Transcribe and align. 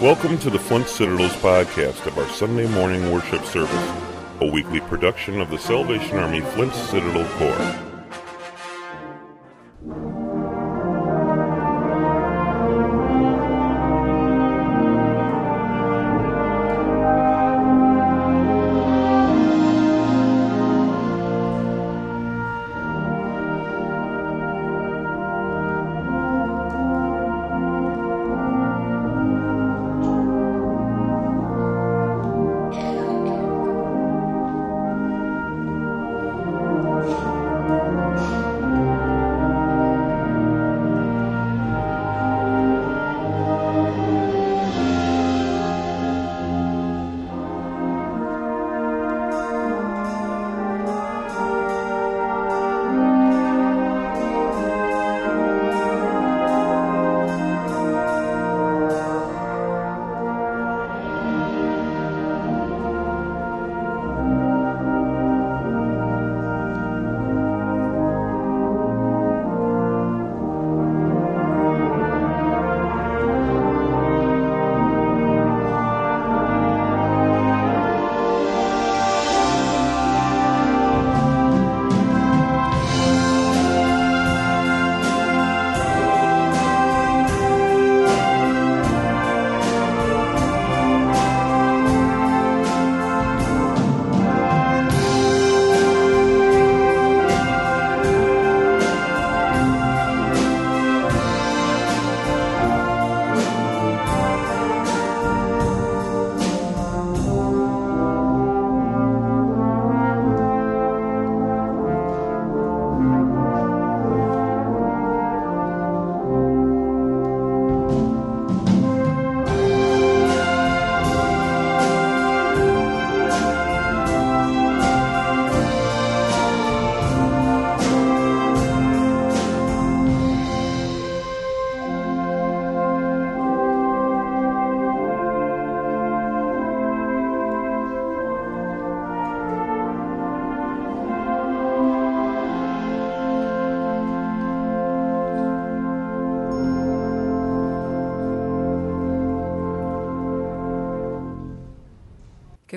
Welcome 0.00 0.38
to 0.40 0.50
the 0.50 0.58
Flint 0.58 0.88
Citadel's 0.88 1.32
podcast 1.34 2.06
of 2.06 2.18
our 2.18 2.28
Sunday 2.30 2.66
morning 2.68 3.12
worship 3.12 3.44
service, 3.44 3.92
a 4.40 4.46
weekly 4.46 4.80
production 4.80 5.40
of 5.40 5.50
the 5.50 5.58
Salvation 5.58 6.18
Army 6.18 6.40
Flint 6.40 6.74
Citadel 6.74 7.28
Corps. 7.38 7.91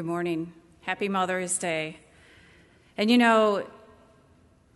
Good 0.06 0.12
morning. 0.12 0.54
Happy 0.82 1.10
Mother's 1.10 1.58
Day. 1.58 1.98
And 2.96 3.10
you 3.10 3.18
know, 3.18 3.66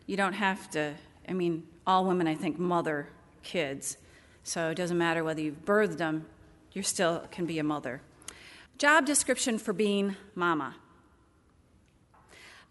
you 0.08 0.18
don't 0.18 0.34
have 0.34 0.68
to, 0.72 0.96
I 1.28 1.34
mean, 1.34 1.68
all 1.86 2.06
women, 2.06 2.26
I 2.28 2.34
think, 2.34 2.58
mother 2.58 3.10
kids. 3.44 3.98
So 4.44 4.72
it 4.72 4.74
doesn't 4.74 4.98
matter 4.98 5.24
whether 5.24 5.40
you've 5.40 5.64
birthed 5.66 6.00
them, 6.00 6.26
you 6.74 6.82
still 6.82 7.28
can 7.30 7.46
be 7.46 7.60
a 7.60 7.64
mother. 7.64 8.02
Job 8.80 9.06
description 9.06 9.60
for 9.60 9.72
being 9.72 10.16
mama. 10.34 10.78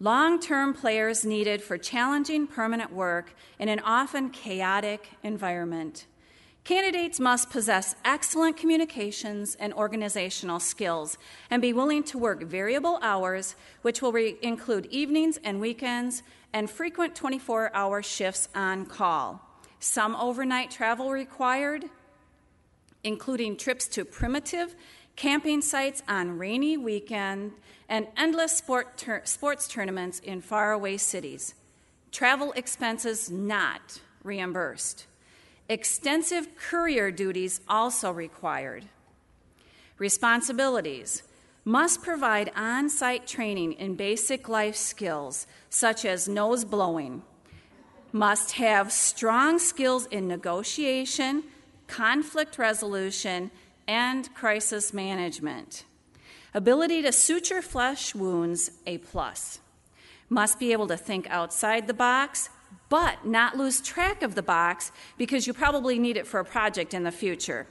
Long 0.00 0.40
term 0.40 0.74
players 0.74 1.24
needed 1.24 1.62
for 1.62 1.78
challenging 1.78 2.48
permanent 2.48 2.92
work 2.92 3.34
in 3.60 3.68
an 3.68 3.78
often 3.78 4.30
chaotic 4.30 5.10
environment. 5.22 6.06
Candidates 6.68 7.18
must 7.18 7.48
possess 7.48 7.96
excellent 8.04 8.58
communications 8.58 9.54
and 9.54 9.72
organizational 9.72 10.60
skills 10.60 11.16
and 11.50 11.62
be 11.62 11.72
willing 11.72 12.02
to 12.02 12.18
work 12.18 12.42
variable 12.42 12.98
hours, 13.00 13.56
which 13.80 14.02
will 14.02 14.12
re- 14.12 14.36
include 14.42 14.84
evenings 14.90 15.38
and 15.42 15.62
weekends 15.62 16.22
and 16.52 16.68
frequent 16.68 17.14
24 17.14 17.74
hour 17.74 18.02
shifts 18.02 18.50
on 18.54 18.84
call. 18.84 19.40
Some 19.80 20.14
overnight 20.16 20.70
travel 20.70 21.10
required, 21.10 21.86
including 23.02 23.56
trips 23.56 23.88
to 23.88 24.04
primitive 24.04 24.74
camping 25.16 25.62
sites 25.62 26.02
on 26.06 26.36
rainy 26.36 26.76
weekend 26.76 27.52
and 27.88 28.08
endless 28.14 28.52
sport 28.58 28.98
ter- 28.98 29.24
sports 29.24 29.68
tournaments 29.68 30.18
in 30.18 30.42
faraway 30.42 30.98
cities. 30.98 31.54
Travel 32.12 32.52
expenses 32.56 33.30
not 33.30 34.00
reimbursed. 34.22 35.06
Extensive 35.68 36.56
courier 36.56 37.10
duties 37.10 37.60
also 37.68 38.10
required. 38.10 38.86
Responsibilities 39.98 41.22
must 41.64 42.02
provide 42.02 42.50
on 42.56 42.88
site 42.88 43.26
training 43.26 43.72
in 43.74 43.94
basic 43.94 44.48
life 44.48 44.76
skills 44.76 45.46
such 45.68 46.04
as 46.04 46.28
nose 46.28 46.64
blowing, 46.64 47.22
must 48.12 48.52
have 48.52 48.90
strong 48.90 49.58
skills 49.58 50.06
in 50.06 50.26
negotiation, 50.26 51.44
conflict 51.86 52.58
resolution, 52.58 53.50
and 53.86 54.32
crisis 54.34 54.94
management. 54.94 55.84
Ability 56.54 57.02
to 57.02 57.12
suture 57.12 57.60
flesh 57.60 58.14
wounds, 58.14 58.70
A 58.86 58.98
plus. 58.98 59.60
Must 60.30 60.58
be 60.58 60.72
able 60.72 60.86
to 60.88 60.96
think 60.96 61.26
outside 61.28 61.86
the 61.86 61.94
box, 61.94 62.48
but 62.88 63.26
not 63.26 63.56
lose 63.56 63.80
track 63.80 64.22
of 64.22 64.34
the 64.34 64.42
box 64.42 64.92
because 65.16 65.46
you 65.46 65.52
probably 65.52 65.98
need 65.98 66.16
it 66.16 66.26
for 66.26 66.40
a 66.40 66.44
project 66.44 66.94
in 66.94 67.02
the 67.04 67.12
future. 67.12 67.66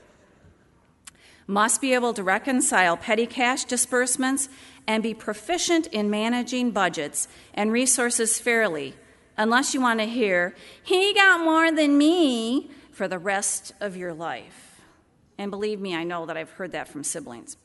Must 1.46 1.80
be 1.80 1.94
able 1.94 2.12
to 2.14 2.22
reconcile 2.22 2.96
petty 2.96 3.26
cash 3.26 3.64
disbursements 3.64 4.48
and 4.86 5.02
be 5.02 5.14
proficient 5.14 5.86
in 5.88 6.10
managing 6.10 6.70
budgets 6.70 7.26
and 7.54 7.72
resources 7.72 8.38
fairly, 8.38 8.94
unless 9.36 9.74
you 9.74 9.80
want 9.80 10.00
to 10.00 10.06
hear, 10.06 10.54
he 10.82 11.14
got 11.14 11.40
more 11.40 11.72
than 11.72 11.96
me 11.96 12.70
for 12.90 13.08
the 13.08 13.18
rest 13.18 13.72
of 13.80 13.96
your 13.96 14.12
life. 14.12 14.82
And 15.38 15.50
believe 15.50 15.80
me, 15.80 15.94
I 15.94 16.04
know 16.04 16.26
that 16.26 16.36
I've 16.36 16.50
heard 16.50 16.72
that 16.72 16.88
from 16.88 17.04
siblings. 17.04 17.56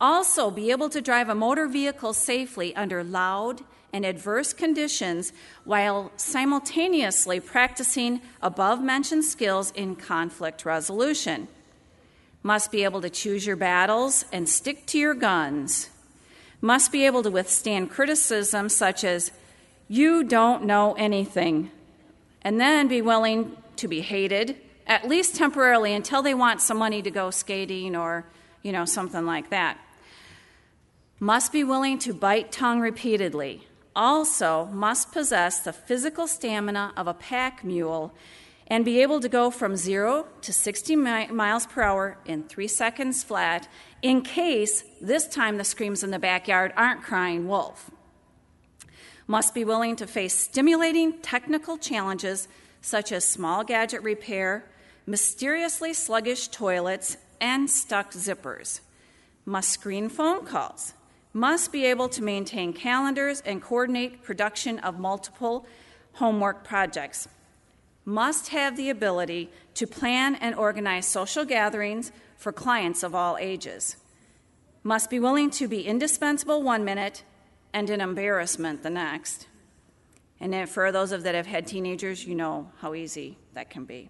Also, 0.00 0.50
be 0.50 0.70
able 0.70 0.88
to 0.90 1.00
drive 1.00 1.28
a 1.28 1.34
motor 1.34 1.66
vehicle 1.66 2.12
safely 2.12 2.74
under 2.76 3.02
loud 3.02 3.62
and 3.92 4.04
adverse 4.04 4.52
conditions 4.52 5.32
while 5.64 6.12
simultaneously 6.16 7.40
practicing 7.40 8.20
above 8.42 8.82
mentioned 8.82 9.24
skills 9.24 9.70
in 9.72 9.96
conflict 9.96 10.66
resolution. 10.66 11.48
Must 12.42 12.70
be 12.70 12.84
able 12.84 13.00
to 13.00 13.08
choose 13.08 13.46
your 13.46 13.56
battles 13.56 14.26
and 14.30 14.48
stick 14.48 14.84
to 14.86 14.98
your 14.98 15.14
guns. 15.14 15.88
Must 16.60 16.92
be 16.92 17.06
able 17.06 17.22
to 17.22 17.30
withstand 17.30 17.90
criticism 17.90 18.68
such 18.68 19.02
as, 19.02 19.32
you 19.88 20.24
don't 20.24 20.64
know 20.64 20.94
anything. 20.94 21.70
And 22.42 22.60
then 22.60 22.88
be 22.88 23.02
willing 23.02 23.56
to 23.76 23.88
be 23.88 24.00
hated, 24.02 24.56
at 24.86 25.08
least 25.08 25.36
temporarily, 25.36 25.94
until 25.94 26.22
they 26.22 26.34
want 26.34 26.60
some 26.60 26.76
money 26.76 27.02
to 27.02 27.10
go 27.10 27.30
skating 27.30 27.96
or, 27.96 28.26
you 28.62 28.72
know, 28.72 28.84
something 28.84 29.24
like 29.24 29.50
that. 29.50 29.78
Must 31.18 31.50
be 31.50 31.64
willing 31.64 31.98
to 32.00 32.12
bite 32.12 32.52
tongue 32.52 32.80
repeatedly 32.80 33.66
also 33.96 34.66
must 34.66 35.12
possess 35.12 35.60
the 35.60 35.72
physical 35.72 36.26
stamina 36.26 36.92
of 36.94 37.06
a 37.06 37.14
pack 37.14 37.64
mule 37.64 38.12
and 38.66 38.84
be 38.84 39.00
able 39.00 39.20
to 39.20 39.28
go 39.28 39.50
from 39.50 39.76
0 39.76 40.26
to 40.42 40.52
60 40.52 40.94
mi- 40.94 41.28
miles 41.28 41.64
per 41.64 41.82
hour 41.82 42.18
in 42.26 42.42
3 42.42 42.68
seconds 42.68 43.24
flat 43.24 43.66
in 44.02 44.20
case 44.20 44.84
this 45.00 45.26
time 45.26 45.56
the 45.56 45.64
screams 45.64 46.04
in 46.04 46.10
the 46.10 46.18
backyard 46.18 46.74
aren't 46.76 47.02
crying 47.02 47.48
wolf. 47.48 47.90
Must 49.26 49.54
be 49.54 49.64
willing 49.64 49.96
to 49.96 50.06
face 50.06 50.34
stimulating 50.34 51.14
technical 51.20 51.78
challenges 51.78 52.46
such 52.82 53.10
as 53.10 53.24
small 53.24 53.64
gadget 53.64 54.02
repair, 54.02 54.66
mysteriously 55.06 55.94
sluggish 55.94 56.48
toilets, 56.48 57.16
and 57.40 57.70
stuck 57.70 58.12
zippers. 58.12 58.80
Must 59.46 59.70
screen 59.70 60.10
phone 60.10 60.44
calls. 60.44 60.92
Must 61.36 61.70
be 61.70 61.84
able 61.84 62.08
to 62.08 62.22
maintain 62.22 62.72
calendars 62.72 63.42
and 63.44 63.60
coordinate 63.60 64.22
production 64.22 64.78
of 64.78 64.98
multiple 64.98 65.66
homework 66.14 66.64
projects. 66.64 67.28
Must 68.06 68.48
have 68.48 68.74
the 68.74 68.88
ability 68.88 69.50
to 69.74 69.86
plan 69.86 70.36
and 70.36 70.54
organize 70.54 71.04
social 71.04 71.44
gatherings 71.44 72.10
for 72.38 72.52
clients 72.52 73.02
of 73.02 73.14
all 73.14 73.36
ages. 73.36 73.98
Must 74.82 75.10
be 75.10 75.20
willing 75.20 75.50
to 75.50 75.68
be 75.68 75.86
indispensable 75.86 76.62
one 76.62 76.86
minute 76.86 77.22
and 77.70 77.90
an 77.90 78.00
embarrassment 78.00 78.82
the 78.82 78.88
next. 78.88 79.46
And 80.40 80.66
for 80.66 80.90
those 80.90 81.12
of 81.12 81.22
that 81.24 81.34
have 81.34 81.46
had 81.46 81.66
teenagers, 81.66 82.26
you 82.26 82.34
know 82.34 82.70
how 82.78 82.94
easy 82.94 83.36
that 83.52 83.68
can 83.68 83.84
be. 83.84 84.08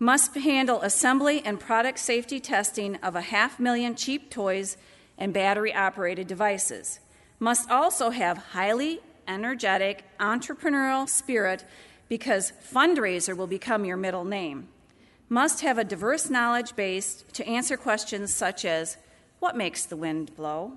Must 0.00 0.34
handle 0.34 0.82
assembly 0.82 1.40
and 1.44 1.60
product 1.60 2.00
safety 2.00 2.40
testing 2.40 2.96
of 2.96 3.14
a 3.14 3.20
half 3.20 3.60
million 3.60 3.94
cheap 3.94 4.28
toys 4.28 4.76
and 5.18 5.32
battery 5.32 5.74
operated 5.74 6.26
devices. 6.26 7.00
Must 7.38 7.70
also 7.70 8.10
have 8.10 8.38
highly 8.38 9.00
energetic 9.28 10.04
entrepreneurial 10.18 11.08
spirit 11.08 11.64
because 12.08 12.52
fundraiser 12.72 13.36
will 13.36 13.46
become 13.46 13.84
your 13.84 13.96
middle 13.96 14.24
name. 14.24 14.68
Must 15.28 15.60
have 15.62 15.78
a 15.78 15.84
diverse 15.84 16.30
knowledge 16.30 16.76
base 16.76 17.24
to 17.32 17.46
answer 17.46 17.76
questions 17.76 18.32
such 18.32 18.64
as 18.64 18.96
what 19.40 19.56
makes 19.56 19.84
the 19.84 19.96
wind 19.96 20.34
blow? 20.36 20.74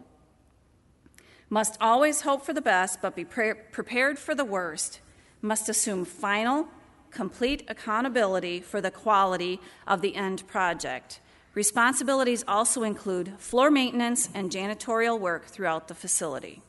Must 1.50 1.78
always 1.80 2.22
hope 2.22 2.46
for 2.46 2.54
the 2.54 2.62
best 2.62 3.02
but 3.02 3.16
be 3.16 3.26
pre- 3.26 3.54
prepared 3.54 4.18
for 4.20 4.36
the 4.36 4.46
worst. 4.46 5.00
Must 5.42 5.70
assume 5.70 6.04
final, 6.06 6.68
complete 7.12 7.64
accountability 7.68 8.60
for 8.60 8.82
the 8.82 8.92
quality 8.92 9.60
of 9.88 10.02
the 10.02 10.16
end 10.16 10.48
project. 10.48 11.20
Responsibilities 11.54 12.44
also 12.48 12.84
include 12.84 13.34
floor 13.40 13.72
maintenance 13.72 14.30
and 14.34 14.52
janitorial 14.52 15.20
work 15.20 15.46
throughout 15.46 15.88
the 15.88 15.96
facility. 15.96 16.62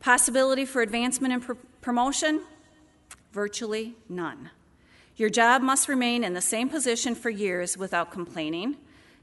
Possibility 0.00 0.64
for 0.64 0.80
advancement 0.82 1.34
and 1.34 1.42
pr- 1.42 1.52
promotion? 1.80 2.42
Virtually 3.32 3.94
none. 4.08 4.50
Your 5.16 5.30
job 5.30 5.62
must 5.62 5.88
remain 5.88 6.24
in 6.24 6.34
the 6.34 6.40
same 6.40 6.68
position 6.68 7.14
for 7.14 7.30
years 7.30 7.76
without 7.76 8.10
complaining, 8.10 8.76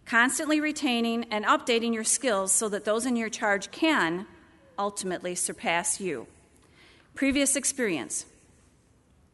constantly 0.06 0.60
retaining 0.60 1.26
and 1.32 1.46
updating 1.46 1.94
your 1.94 2.04
skills 2.04 2.52
so 2.52 2.68
that 2.70 2.86
those 2.86 3.06
in 3.06 3.16
your 3.16 3.30
charge 3.30 3.72
can 3.72 4.26
ultimately 4.78 5.36
surpass 5.36 6.00
you. 6.00 6.28
Previous 7.14 7.56
experience? 7.56 8.26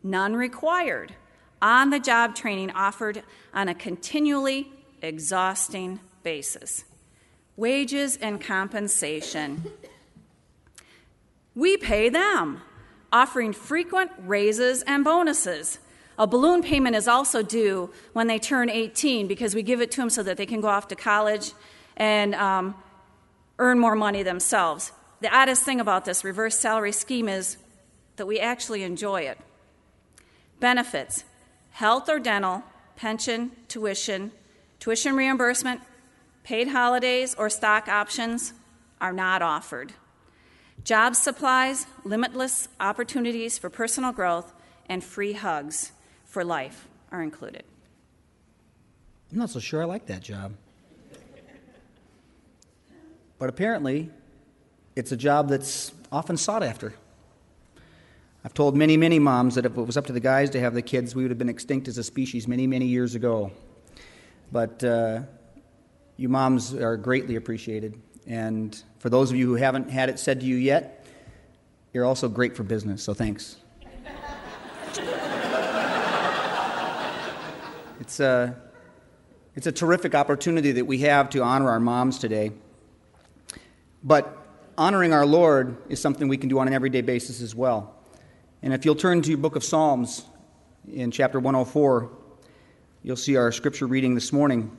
None 0.04 0.36
required. 0.36 1.14
On 1.62 1.90
the 1.90 2.00
job 2.00 2.36
training 2.36 2.72
offered 2.72 3.24
on 3.54 3.68
a 3.68 3.75
continually 3.75 4.72
exhausting 5.02 6.00
basis. 6.24 6.84
Wages 7.56 8.18
and 8.18 8.40
compensation. 8.42 9.72
We 11.56 11.78
pay 11.78 12.10
them 12.10 12.62
offering 13.12 13.54
frequent 13.54 14.12
raises 14.20 14.84
and 14.84 15.04
bonuses. 15.04 15.80
A 16.20 16.28
balloon 16.28 16.62
payment 16.62 16.96
is 16.96 17.08
also 17.08 17.42
due 17.42 17.92
when 18.14 18.28
they 18.28 18.40
turn 18.40 18.70
18 18.70 19.28
because 19.28 19.54
we 19.54 19.64
give 19.64 19.82
it 19.82 19.92
to 19.92 20.02
them 20.02 20.10
so 20.10 20.24
that 20.24 20.38
they 20.38 20.46
can 20.46 20.62
go 20.62 20.68
off 20.68 20.88
to 20.90 20.96
college 20.96 21.54
and 21.96 22.36
um, 22.36 22.76
earn 23.60 23.80
more 23.80 23.96
money 23.96 24.24
themselves. 24.24 24.92
The 25.22 25.36
oddest 25.36 25.64
thing 25.64 25.80
about 25.80 26.06
this 26.06 26.24
reverse 26.24 26.60
salary 26.60 26.92
scheme 26.92 27.28
is 27.28 27.58
that 28.18 28.26
we 28.26 28.40
actually 28.40 28.84
enjoy 28.84 29.22
it. 29.22 29.38
Benefits 30.60 31.24
health 31.72 32.10
or 32.10 32.20
dental, 32.20 32.64
pension, 32.96 33.52
tuition, 33.68 34.32
tuition 34.80 35.16
reimbursement, 35.16 35.82
paid 36.44 36.70
holidays, 36.70 37.36
or 37.36 37.50
stock 37.50 37.88
options 37.88 38.54
are 39.02 39.14
not 39.14 39.42
offered. 39.42 39.94
Job 40.84 41.16
supplies, 41.16 41.86
limitless 42.04 42.70
opportunities 42.80 43.58
for 43.58 43.70
personal 43.70 44.12
growth, 44.12 44.54
and 44.88 45.04
free 45.04 45.34
hugs 45.34 45.92
for 46.26 46.44
life 46.44 46.88
are 47.12 47.22
included. 47.22 47.64
I'm 49.32 49.40
not 49.40 49.50
so 49.50 49.60
sure 49.60 49.82
I 49.82 49.86
like 49.86 50.06
that 50.06 50.22
job. 50.22 50.54
But 53.40 53.50
apparently, 53.50 54.10
it's 54.96 55.12
a 55.12 55.18
job 55.18 55.50
that's 55.50 55.92
often 56.12 56.38
sought 56.38 56.64
after. 56.64 56.94
I've 58.44 58.54
told 58.54 58.76
many, 58.78 58.96
many 58.96 59.20
moms 59.20 59.56
that 59.56 59.66
if 59.66 59.78
it 59.78 59.82
was 59.82 59.98
up 59.98 60.06
to 60.06 60.14
the 60.14 60.22
guys 60.22 60.50
to 60.52 60.60
have 60.60 60.74
the 60.74 60.82
kids, 60.82 61.14
we 61.14 61.24
would 61.24 61.32
have 61.32 61.38
been 61.38 61.50
extinct 61.50 61.88
as 61.88 61.98
a 61.98 62.04
species 62.04 62.48
many, 62.48 62.66
many 62.66 62.86
years 62.86 63.14
ago. 63.14 63.52
But 64.52 64.84
uh, 64.84 65.22
you 66.16 66.30
moms 66.30 66.74
are 66.74 66.98
greatly 66.98 67.36
appreciated. 67.36 68.02
And 68.26 68.82
for 69.00 69.10
those 69.10 69.30
of 69.32 69.38
you 69.38 69.46
who 69.46 69.56
haven't 69.56 69.90
had 69.90 70.10
it 70.10 70.20
said 70.20 70.40
to 70.42 70.46
you 70.46 70.56
yet, 70.56 71.06
you're 71.94 72.06
also 72.06 72.28
great 72.28 72.56
for 72.56 72.64
business, 72.64 73.04
so 73.04 73.14
thanks. 73.14 73.58
it's, 78.00 78.20
a, 78.20 78.56
it's 79.56 79.68
a 79.68 79.72
terrific 79.72 80.14
opportunity 80.16 80.74
that 80.74 80.86
we 80.86 81.00
have 81.00 81.30
to 81.32 81.42
honor 81.42 81.70
our 81.70 81.80
moms 81.80 82.20
today. 82.20 82.52
But 84.04 84.46
honoring 84.78 85.14
our 85.14 85.26
Lord 85.26 85.78
is 85.90 86.02
something 86.02 86.28
we 86.28 86.38
can 86.38 86.50
do 86.50 86.60
on 86.60 86.68
an 86.68 86.74
everyday 86.74 87.02
basis 87.02 87.42
as 87.42 87.56
well. 87.56 87.96
And 88.62 88.74
if 88.74 88.86
you'll 88.86 88.96
turn 88.96 89.22
to 89.22 89.30
your 89.30 89.38
book 89.38 89.56
of 89.56 89.64
Psalms 89.64 90.26
in 90.92 91.12
chapter 91.12 91.40
104, 91.40 92.12
you'll 93.07 93.15
see 93.15 93.38
our 93.38 93.54
scripture 93.54 93.88
reading 93.88 94.15
this 94.15 94.33
morning. 94.33 94.69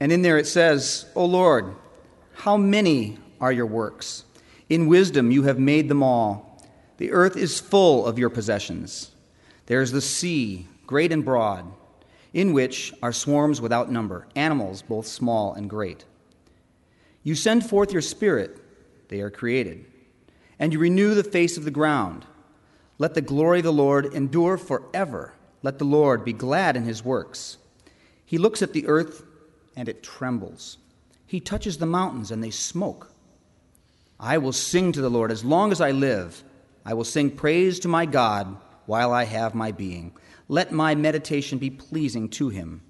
And 0.00 0.10
in 0.10 0.22
there 0.22 0.36
it 0.36 0.48
says, 0.48 1.06
O 1.14 1.24
Lord, 1.24 1.76
how 2.34 2.56
many 2.56 3.18
are 3.40 3.52
your 3.52 3.66
works? 3.66 4.24
In 4.68 4.88
wisdom 4.88 5.30
you 5.30 5.44
have 5.44 5.60
made 5.60 5.88
them 5.88 6.02
all. 6.02 6.60
The 6.96 7.12
earth 7.12 7.36
is 7.36 7.60
full 7.60 8.04
of 8.04 8.18
your 8.18 8.30
possessions. 8.30 9.12
There 9.66 9.80
is 9.80 9.92
the 9.92 10.00
sea, 10.00 10.66
great 10.88 11.12
and 11.12 11.24
broad, 11.24 11.72
in 12.32 12.52
which 12.52 12.92
are 13.00 13.12
swarms 13.12 13.60
without 13.60 13.88
number, 13.88 14.26
animals 14.34 14.82
both 14.82 15.06
small 15.06 15.54
and 15.54 15.70
great. 15.70 16.04
You 17.22 17.36
send 17.36 17.64
forth 17.64 17.92
your 17.92 18.02
spirit, 18.02 18.58
they 19.06 19.20
are 19.20 19.30
created, 19.30 19.86
and 20.58 20.72
you 20.72 20.80
renew 20.80 21.14
the 21.14 21.22
face 21.22 21.56
of 21.56 21.64
the 21.64 21.70
ground. 21.70 22.26
Let 22.98 23.14
the 23.14 23.20
glory 23.20 23.60
of 23.60 23.64
the 23.64 23.72
Lord 23.72 24.06
endure 24.12 24.58
forever. 24.58 25.34
Let 25.62 25.78
the 25.78 25.84
Lord 25.84 26.24
be 26.24 26.32
glad 26.32 26.76
in 26.76 26.84
his 26.84 27.04
works. 27.04 27.58
He 28.24 28.38
looks 28.38 28.62
at 28.62 28.72
the 28.72 28.86
earth 28.86 29.24
and 29.76 29.88
it 29.88 30.02
trembles. 30.02 30.78
He 31.26 31.40
touches 31.40 31.78
the 31.78 31.86
mountains, 31.86 32.30
and 32.30 32.44
they 32.44 32.50
smoke. 32.50 33.10
I 34.20 34.38
will 34.38 34.52
sing 34.52 34.92
to 34.92 35.00
the 35.00 35.08
Lord 35.08 35.30
as 35.30 35.44
long 35.44 35.72
as 35.72 35.80
I 35.80 35.90
live. 35.90 36.44
I 36.84 36.94
will 36.94 37.04
sing 37.04 37.30
praise 37.30 37.80
to 37.80 37.88
my 37.88 38.04
God 38.04 38.54
while 38.86 39.12
I 39.12 39.24
have 39.24 39.54
my 39.54 39.72
being. 39.72 40.12
Let 40.48 40.72
my 40.72 40.94
meditation 40.94 41.58
be 41.58 41.70
pleasing 41.70 42.28
to 42.30 42.50
him. 42.50 42.82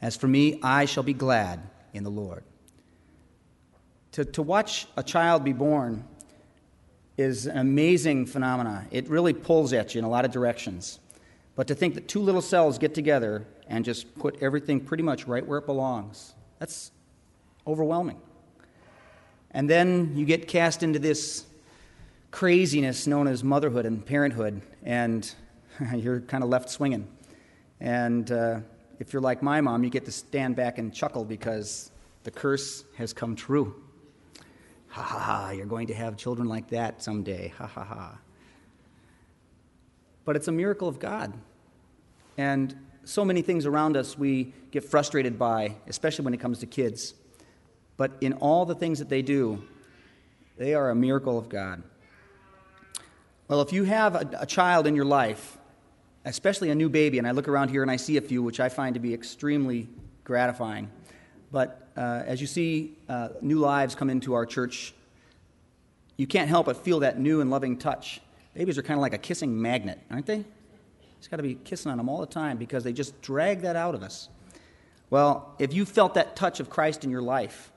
As 0.00 0.14
for 0.14 0.28
me, 0.28 0.60
I 0.62 0.84
shall 0.84 1.02
be 1.02 1.14
glad 1.14 1.60
in 1.92 2.04
the 2.04 2.10
Lord. 2.10 2.44
To, 4.12 4.24
to 4.24 4.42
watch 4.42 4.86
a 4.96 5.02
child 5.02 5.42
be 5.42 5.52
born 5.52 6.04
is 7.16 7.46
an 7.46 7.58
amazing 7.58 8.26
phenomenon. 8.26 8.86
It 8.90 9.08
really 9.08 9.32
pulls 9.32 9.72
at 9.72 9.94
you 9.94 9.98
in 9.98 10.04
a 10.04 10.08
lot 10.08 10.24
of 10.24 10.30
directions. 10.30 11.00
But 11.56 11.66
to 11.68 11.74
think 11.74 11.94
that 11.94 12.06
two 12.06 12.20
little 12.20 12.42
cells 12.42 12.78
get 12.78 12.94
together 12.94 13.46
and 13.66 13.84
just 13.84 14.14
put 14.18 14.40
everything 14.42 14.78
pretty 14.78 15.02
much 15.02 15.26
right 15.26 15.44
where 15.44 15.58
it 15.58 15.66
belongs. 15.66 16.34
That's 16.58 16.92
overwhelming. 17.66 18.20
And 19.50 19.68
then 19.68 20.12
you 20.14 20.26
get 20.26 20.46
cast 20.46 20.82
into 20.82 20.98
this 20.98 21.46
craziness 22.30 23.06
known 23.06 23.26
as 23.26 23.42
motherhood 23.42 23.86
and 23.86 24.04
parenthood, 24.04 24.60
and 24.84 25.34
you're 25.94 26.20
kind 26.20 26.44
of 26.44 26.50
left 26.50 26.68
swinging. 26.68 27.08
And 27.80 28.30
uh, 28.30 28.60
if 28.98 29.14
you're 29.14 29.22
like 29.22 29.42
my 29.42 29.62
mom, 29.62 29.82
you 29.82 29.90
get 29.90 30.04
to 30.04 30.12
stand 30.12 30.56
back 30.56 30.76
and 30.76 30.92
chuckle 30.92 31.24
because 31.24 31.90
the 32.24 32.30
curse 32.30 32.84
has 32.96 33.14
come 33.14 33.34
true. 33.34 33.82
Ha 34.88 35.02
ha 35.02 35.18
ha, 35.18 35.50
you're 35.50 35.66
going 35.66 35.86
to 35.86 35.94
have 35.94 36.18
children 36.18 36.48
like 36.48 36.68
that 36.68 37.02
someday. 37.02 37.52
Ha 37.56 37.66
ha 37.66 37.84
ha. 37.84 38.18
But 40.26 40.36
it's 40.36 40.48
a 40.48 40.52
miracle 40.52 40.88
of 40.88 40.98
God. 40.98 41.32
And 42.36 42.76
so 43.04 43.24
many 43.24 43.40
things 43.40 43.64
around 43.64 43.96
us 43.96 44.18
we 44.18 44.52
get 44.70 44.84
frustrated 44.84 45.38
by, 45.38 45.76
especially 45.86 46.26
when 46.26 46.34
it 46.34 46.40
comes 46.40 46.58
to 46.58 46.66
kids. 46.66 47.14
But 47.96 48.12
in 48.20 48.34
all 48.34 48.66
the 48.66 48.74
things 48.74 48.98
that 48.98 49.08
they 49.08 49.22
do, 49.22 49.62
they 50.58 50.74
are 50.74 50.90
a 50.90 50.94
miracle 50.94 51.38
of 51.38 51.48
God. 51.48 51.82
Well, 53.48 53.62
if 53.62 53.72
you 53.72 53.84
have 53.84 54.14
a, 54.16 54.28
a 54.40 54.46
child 54.46 54.86
in 54.86 54.96
your 54.96 55.04
life, 55.04 55.56
especially 56.24 56.70
a 56.70 56.74
new 56.74 56.88
baby, 56.88 57.18
and 57.18 57.26
I 57.26 57.30
look 57.30 57.46
around 57.46 57.70
here 57.70 57.82
and 57.82 57.90
I 57.90 57.96
see 57.96 58.16
a 58.16 58.20
few, 58.20 58.42
which 58.42 58.58
I 58.58 58.68
find 58.68 58.94
to 58.94 59.00
be 59.00 59.14
extremely 59.14 59.88
gratifying. 60.24 60.90
But 61.52 61.88
uh, 61.96 62.24
as 62.26 62.40
you 62.40 62.48
see 62.48 62.98
uh, 63.08 63.28
new 63.40 63.60
lives 63.60 63.94
come 63.94 64.10
into 64.10 64.34
our 64.34 64.44
church, 64.44 64.92
you 66.16 66.26
can't 66.26 66.48
help 66.48 66.66
but 66.66 66.78
feel 66.78 67.00
that 67.00 67.20
new 67.20 67.40
and 67.40 67.50
loving 67.50 67.78
touch. 67.78 68.20
Babies 68.56 68.78
are 68.78 68.82
kind 68.82 68.96
of 68.96 69.02
like 69.02 69.12
a 69.12 69.18
kissing 69.18 69.60
magnet, 69.60 70.00
aren't 70.10 70.24
they? 70.24 70.42
It's 71.18 71.28
got 71.28 71.36
to 71.36 71.42
be 71.42 71.56
kissing 71.56 71.90
on 71.90 71.98
them 71.98 72.08
all 72.08 72.20
the 72.20 72.26
time 72.26 72.56
because 72.56 72.84
they 72.84 72.92
just 72.94 73.20
drag 73.20 73.60
that 73.60 73.76
out 73.76 73.94
of 73.94 74.02
us. 74.02 74.30
Well, 75.10 75.54
if 75.58 75.74
you 75.74 75.84
felt 75.84 76.14
that 76.14 76.36
touch 76.36 76.58
of 76.58 76.70
Christ 76.70 77.04
in 77.04 77.10
your 77.10 77.20
life, 77.20 77.70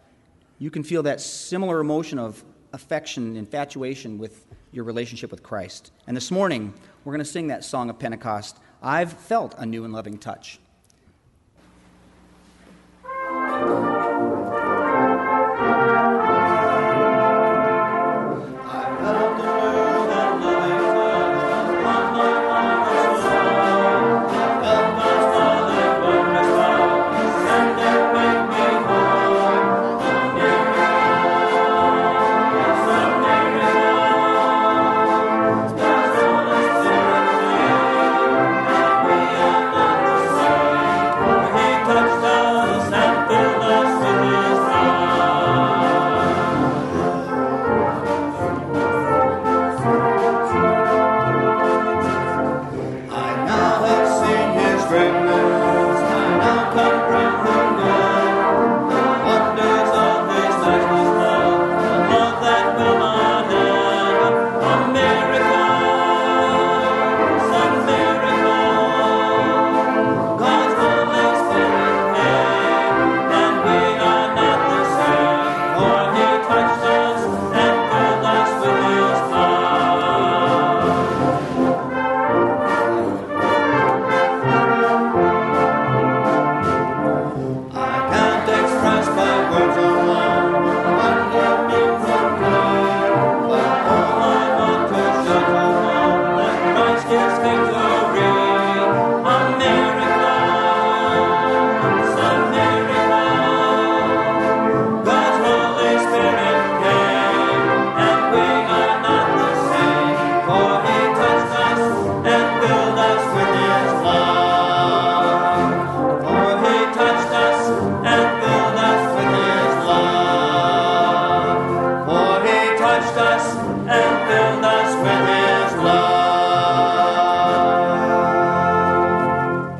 you 0.58 0.72
can 0.72 0.84
feel 0.84 1.04
that 1.04 1.20
similar 1.20 1.82
emotion 1.82 2.18
of 2.18 2.42
affection, 2.72 3.36
infatuation 3.36 4.18
with 4.18 4.46
your 4.72 4.86
relationship 4.86 5.32
with 5.32 5.44
Christ. 5.44 5.92
And 6.08 6.16
this 6.16 6.32
morning, 6.32 6.74
we're 7.04 7.12
going 7.12 7.26
to 7.26 7.30
sing 7.30 7.48
that 7.48 7.66
song 7.66 7.90
of 7.90 8.00
Pentecost. 8.00 8.58
I've 8.82 9.12
felt 9.12 9.56
a 9.58 9.66
new 9.66 9.84
and 9.84 9.94
loving 9.94 10.18
touch. 10.18 10.60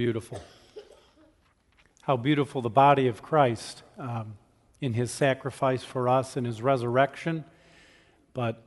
Beautiful. 0.00 0.40
How 2.00 2.16
beautiful 2.16 2.62
the 2.62 2.70
body 2.70 3.06
of 3.06 3.20
Christ 3.20 3.82
um, 3.98 4.38
in 4.80 4.94
his 4.94 5.10
sacrifice 5.10 5.84
for 5.84 6.08
us 6.08 6.38
and 6.38 6.46
his 6.46 6.62
resurrection. 6.62 7.44
But 8.32 8.62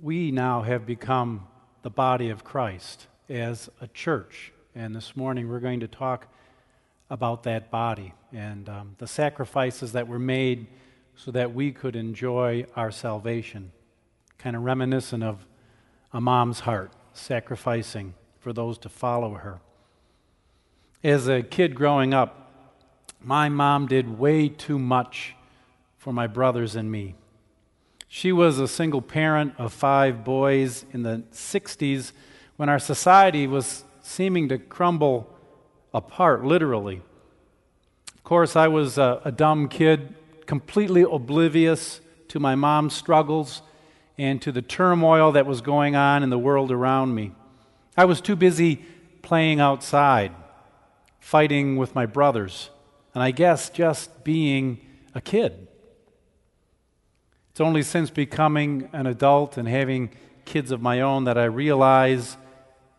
we 0.00 0.30
now 0.30 0.62
have 0.62 0.86
become 0.86 1.48
the 1.82 1.90
body 1.90 2.30
of 2.30 2.44
Christ 2.44 3.08
as 3.28 3.68
a 3.82 3.88
church. 3.88 4.54
And 4.74 4.96
this 4.96 5.14
morning 5.14 5.50
we're 5.50 5.60
going 5.60 5.80
to 5.80 5.86
talk 5.86 6.28
about 7.10 7.42
that 7.42 7.70
body 7.70 8.14
and 8.32 8.66
um, 8.66 8.96
the 8.96 9.06
sacrifices 9.06 9.92
that 9.92 10.08
were 10.08 10.18
made 10.18 10.66
so 11.14 11.30
that 11.30 11.52
we 11.52 11.72
could 11.72 11.94
enjoy 11.94 12.64
our 12.74 12.90
salvation. 12.90 13.70
Kind 14.38 14.56
of 14.56 14.62
reminiscent 14.62 15.22
of 15.22 15.46
a 16.10 16.22
mom's 16.22 16.60
heart, 16.60 16.90
sacrificing 17.12 18.14
for 18.38 18.54
those 18.54 18.78
to 18.78 18.88
follow 18.88 19.34
her. 19.34 19.60
As 21.04 21.28
a 21.28 21.42
kid 21.42 21.74
growing 21.74 22.14
up, 22.14 22.50
my 23.20 23.50
mom 23.50 23.86
did 23.86 24.18
way 24.18 24.48
too 24.48 24.78
much 24.78 25.34
for 25.98 26.14
my 26.14 26.26
brothers 26.26 26.76
and 26.76 26.90
me. 26.90 27.14
She 28.08 28.32
was 28.32 28.58
a 28.58 28.66
single 28.66 29.02
parent 29.02 29.52
of 29.58 29.74
five 29.74 30.24
boys 30.24 30.86
in 30.94 31.02
the 31.02 31.22
60s 31.30 32.12
when 32.56 32.70
our 32.70 32.78
society 32.78 33.46
was 33.46 33.84
seeming 34.00 34.48
to 34.48 34.56
crumble 34.56 35.30
apart, 35.92 36.42
literally. 36.42 37.02
Of 38.14 38.24
course, 38.24 38.56
I 38.56 38.68
was 38.68 38.96
a, 38.96 39.20
a 39.26 39.30
dumb 39.30 39.68
kid, 39.68 40.14
completely 40.46 41.02
oblivious 41.02 42.00
to 42.28 42.40
my 42.40 42.54
mom's 42.54 42.94
struggles 42.94 43.60
and 44.16 44.40
to 44.40 44.50
the 44.50 44.62
turmoil 44.62 45.32
that 45.32 45.44
was 45.44 45.60
going 45.60 45.96
on 45.96 46.22
in 46.22 46.30
the 46.30 46.38
world 46.38 46.72
around 46.72 47.14
me. 47.14 47.32
I 47.94 48.06
was 48.06 48.22
too 48.22 48.36
busy 48.36 48.76
playing 49.20 49.60
outside 49.60 50.32
fighting 51.24 51.76
with 51.76 51.94
my 51.94 52.04
brothers, 52.04 52.68
and 53.14 53.22
I 53.22 53.30
guess 53.30 53.70
just 53.70 54.24
being 54.24 54.78
a 55.14 55.22
kid. 55.22 55.66
It's 57.50 57.62
only 57.62 57.82
since 57.82 58.10
becoming 58.10 58.90
an 58.92 59.06
adult 59.06 59.56
and 59.56 59.66
having 59.66 60.10
kids 60.44 60.70
of 60.70 60.82
my 60.82 61.00
own 61.00 61.24
that 61.24 61.38
I 61.38 61.44
realize 61.44 62.36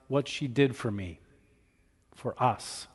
what 0.08 0.28
she 0.28 0.48
did 0.48 0.76
for 0.76 0.90
me, 0.90 1.20
for 2.16 2.34
us. 2.42 2.88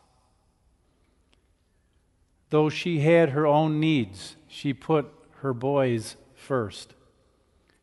Though 2.49 2.69
she 2.69 2.99
had 2.99 3.29
her 3.29 3.47
own 3.47 3.79
needs, 3.79 4.35
she 4.49 4.75
put 4.75 5.07
her 5.43 5.55
boys 5.55 6.17
first. 6.35 6.95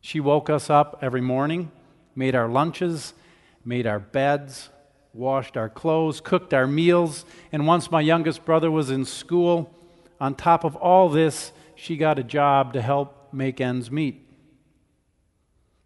She 0.02 0.20
woke 0.20 0.50
us 0.50 0.68
up 0.68 0.98
every 1.00 1.22
morning, 1.22 1.70
made 2.14 2.34
our 2.34 2.48
lunches, 2.48 3.14
made 3.64 3.86
our 3.86 3.98
beds, 3.98 4.68
washed 5.12 5.56
our 5.56 5.68
clothes, 5.68 6.20
cooked 6.20 6.54
our 6.54 6.66
meals, 6.66 7.24
and 7.52 7.66
once 7.66 7.90
my 7.90 8.00
youngest 8.00 8.44
brother 8.44 8.70
was 8.70 8.90
in 8.90 9.04
school, 9.04 9.74
on 10.20 10.34
top 10.34 10.64
of 10.64 10.76
all 10.76 11.08
this, 11.08 11.52
she 11.74 11.96
got 11.96 12.18
a 12.18 12.24
job 12.24 12.72
to 12.72 12.82
help 12.82 13.32
make 13.32 13.60
ends 13.60 13.90
meet. 13.90 14.26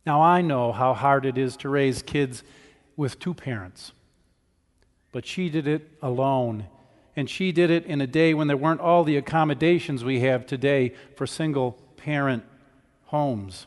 Now, 0.04 0.20
I 0.20 0.40
know 0.40 0.72
how 0.72 0.94
hard 0.94 1.24
it 1.24 1.38
is 1.38 1.56
to 1.58 1.68
raise 1.68 2.02
kids 2.02 2.42
with 2.96 3.18
two 3.18 3.34
parents, 3.34 3.92
but 5.12 5.26
she 5.26 5.48
did 5.48 5.66
it 5.66 5.88
alone. 6.00 6.66
And 7.14 7.28
she 7.28 7.52
did 7.52 7.70
it 7.70 7.84
in 7.84 8.00
a 8.00 8.06
day 8.06 8.32
when 8.32 8.48
there 8.48 8.56
weren't 8.56 8.80
all 8.80 9.04
the 9.04 9.18
accommodations 9.18 10.02
we 10.02 10.20
have 10.20 10.46
today 10.46 10.94
for 11.14 11.26
single 11.26 11.72
parent 11.96 12.42
homes. 13.04 13.66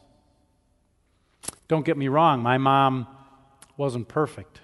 Don't 1.67 1.85
get 1.85 1.97
me 1.97 2.07
wrong, 2.07 2.41
my 2.41 2.57
mom 2.57 3.07
wasn't 3.77 4.07
perfect. 4.07 4.61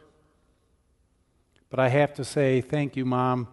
But 1.71 1.79
I 1.79 1.87
have 1.87 2.13
to 2.15 2.25
say, 2.25 2.61
thank 2.61 2.95
you, 2.95 3.05
Mom, 3.05 3.47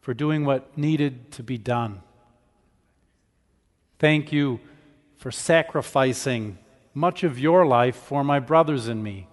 for 0.00 0.14
doing 0.14 0.44
what 0.46 0.78
needed 0.78 1.32
to 1.32 1.42
be 1.42 1.58
done. 1.58 2.00
Thank 3.98 4.32
you 4.32 4.60
for 5.18 5.30
sacrificing 5.30 6.58
much 6.94 7.24
of 7.24 7.38
your 7.38 7.66
life 7.66 7.96
for 7.96 8.24
my 8.24 8.38
brothers 8.38 8.86
and 8.86 9.04
me. 9.04 9.26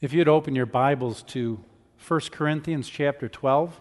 If 0.00 0.12
you'd 0.12 0.28
open 0.28 0.54
your 0.54 0.66
Bibles 0.66 1.22
to 1.28 1.60
1 2.06 2.20
Corinthians 2.32 2.88
chapter 2.88 3.28
12, 3.28 3.80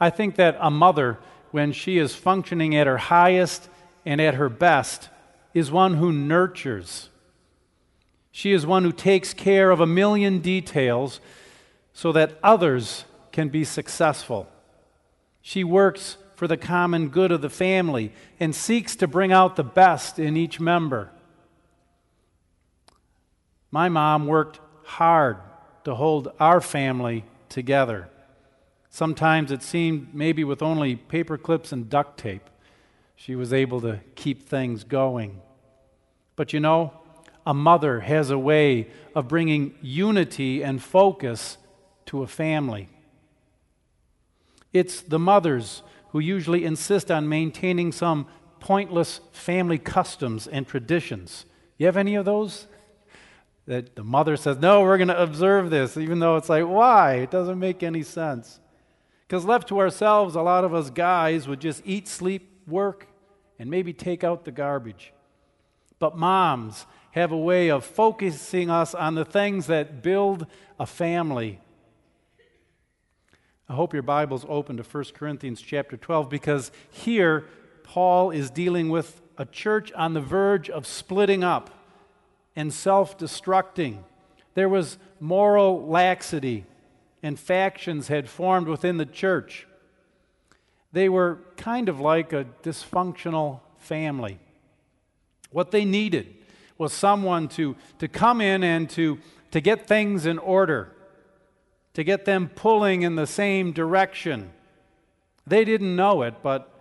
I 0.00 0.10
think 0.10 0.36
that 0.36 0.56
a 0.60 0.70
mother, 0.70 1.18
when 1.50 1.72
she 1.72 1.98
is 1.98 2.14
functioning 2.14 2.76
at 2.76 2.86
her 2.86 2.98
highest 2.98 3.68
and 4.06 4.20
at 4.20 4.34
her 4.34 4.48
best, 4.48 5.08
is 5.52 5.72
one 5.72 5.94
who 5.94 6.12
nurtures 6.12 7.10
she 8.30 8.52
is 8.52 8.66
one 8.66 8.84
who 8.84 8.92
takes 8.92 9.34
care 9.34 9.70
of 9.70 9.80
a 9.80 9.86
million 9.86 10.40
details 10.40 11.20
so 11.92 12.12
that 12.12 12.38
others 12.42 13.04
can 13.32 13.48
be 13.48 13.64
successful. 13.64 14.48
She 15.42 15.64
works 15.64 16.16
for 16.36 16.46
the 16.46 16.56
common 16.56 17.08
good 17.08 17.32
of 17.32 17.40
the 17.40 17.50
family 17.50 18.12
and 18.38 18.54
seeks 18.54 18.94
to 18.96 19.08
bring 19.08 19.32
out 19.32 19.56
the 19.56 19.64
best 19.64 20.18
in 20.18 20.36
each 20.36 20.60
member. 20.60 21.10
My 23.70 23.88
mom 23.88 24.26
worked 24.26 24.60
hard 24.84 25.38
to 25.84 25.94
hold 25.94 26.32
our 26.38 26.60
family 26.60 27.24
together. 27.48 28.08
Sometimes 28.88 29.50
it 29.50 29.62
seemed 29.62 30.14
maybe 30.14 30.44
with 30.44 30.62
only 30.62 30.96
paper 30.96 31.36
clips 31.36 31.72
and 31.72 31.90
duct 31.90 32.18
tape, 32.18 32.48
she 33.16 33.34
was 33.34 33.52
able 33.52 33.80
to 33.80 34.00
keep 34.14 34.48
things 34.48 34.84
going. 34.84 35.40
But 36.36 36.52
you 36.52 36.60
know, 36.60 36.92
a 37.48 37.54
mother 37.54 38.00
has 38.00 38.28
a 38.28 38.38
way 38.38 38.86
of 39.14 39.26
bringing 39.26 39.74
unity 39.80 40.62
and 40.62 40.82
focus 40.82 41.56
to 42.04 42.22
a 42.22 42.26
family. 42.26 42.90
It's 44.74 45.00
the 45.00 45.18
mothers 45.18 45.82
who 46.10 46.18
usually 46.18 46.66
insist 46.66 47.10
on 47.10 47.26
maintaining 47.26 47.90
some 47.90 48.26
pointless 48.60 49.20
family 49.32 49.78
customs 49.78 50.46
and 50.46 50.68
traditions. 50.68 51.46
You 51.78 51.86
have 51.86 51.96
any 51.96 52.16
of 52.16 52.26
those? 52.26 52.66
That 53.64 53.96
the 53.96 54.04
mother 54.04 54.36
says, 54.36 54.58
No, 54.58 54.82
we're 54.82 54.98
going 54.98 55.08
to 55.08 55.22
observe 55.22 55.70
this, 55.70 55.96
even 55.96 56.18
though 56.18 56.36
it's 56.36 56.50
like, 56.50 56.66
why? 56.66 57.14
It 57.14 57.30
doesn't 57.30 57.58
make 57.58 57.82
any 57.82 58.02
sense. 58.02 58.60
Because 59.26 59.46
left 59.46 59.68
to 59.68 59.78
ourselves, 59.78 60.34
a 60.34 60.42
lot 60.42 60.64
of 60.64 60.74
us 60.74 60.90
guys 60.90 61.48
would 61.48 61.60
just 61.60 61.80
eat, 61.86 62.08
sleep, 62.08 62.60
work, 62.66 63.08
and 63.58 63.70
maybe 63.70 63.94
take 63.94 64.22
out 64.22 64.44
the 64.44 64.52
garbage. 64.52 65.14
But 65.98 66.16
moms 66.16 66.84
have 67.18 67.32
a 67.32 67.36
way 67.36 67.68
of 67.68 67.84
focusing 67.84 68.70
us 68.70 68.94
on 68.94 69.14
the 69.14 69.24
things 69.24 69.66
that 69.66 70.02
build 70.02 70.46
a 70.78 70.86
family. 70.86 71.60
I 73.68 73.74
hope 73.74 73.92
your 73.92 74.02
Bible's 74.02 74.46
open 74.48 74.76
to 74.78 74.82
1 74.82 75.04
Corinthians 75.14 75.60
chapter 75.60 75.96
12 75.96 76.30
because 76.30 76.70
here 76.90 77.44
Paul 77.82 78.30
is 78.30 78.50
dealing 78.50 78.88
with 78.88 79.20
a 79.36 79.44
church 79.44 79.92
on 79.92 80.14
the 80.14 80.20
verge 80.20 80.70
of 80.70 80.86
splitting 80.86 81.44
up 81.44 81.70
and 82.56 82.72
self 82.72 83.18
destructing. 83.18 83.98
There 84.54 84.68
was 84.68 84.98
moral 85.20 85.86
laxity 85.86 86.64
and 87.22 87.38
factions 87.38 88.08
had 88.08 88.28
formed 88.28 88.68
within 88.68 88.96
the 88.96 89.06
church. 89.06 89.66
They 90.92 91.08
were 91.08 91.40
kind 91.56 91.88
of 91.88 92.00
like 92.00 92.32
a 92.32 92.46
dysfunctional 92.62 93.60
family. 93.76 94.38
What 95.50 95.70
they 95.70 95.84
needed 95.84 96.37
was 96.78 96.92
someone 96.92 97.48
to, 97.48 97.76
to 97.98 98.08
come 98.08 98.40
in 98.40 98.62
and 98.62 98.88
to, 98.90 99.18
to 99.50 99.60
get 99.60 99.86
things 99.86 100.24
in 100.24 100.38
order, 100.38 100.92
to 101.94 102.04
get 102.04 102.24
them 102.24 102.48
pulling 102.48 103.02
in 103.02 103.16
the 103.16 103.26
same 103.26 103.72
direction. 103.72 104.50
They 105.46 105.64
didn't 105.64 105.96
know 105.96 106.22
it, 106.22 106.36
but 106.42 106.72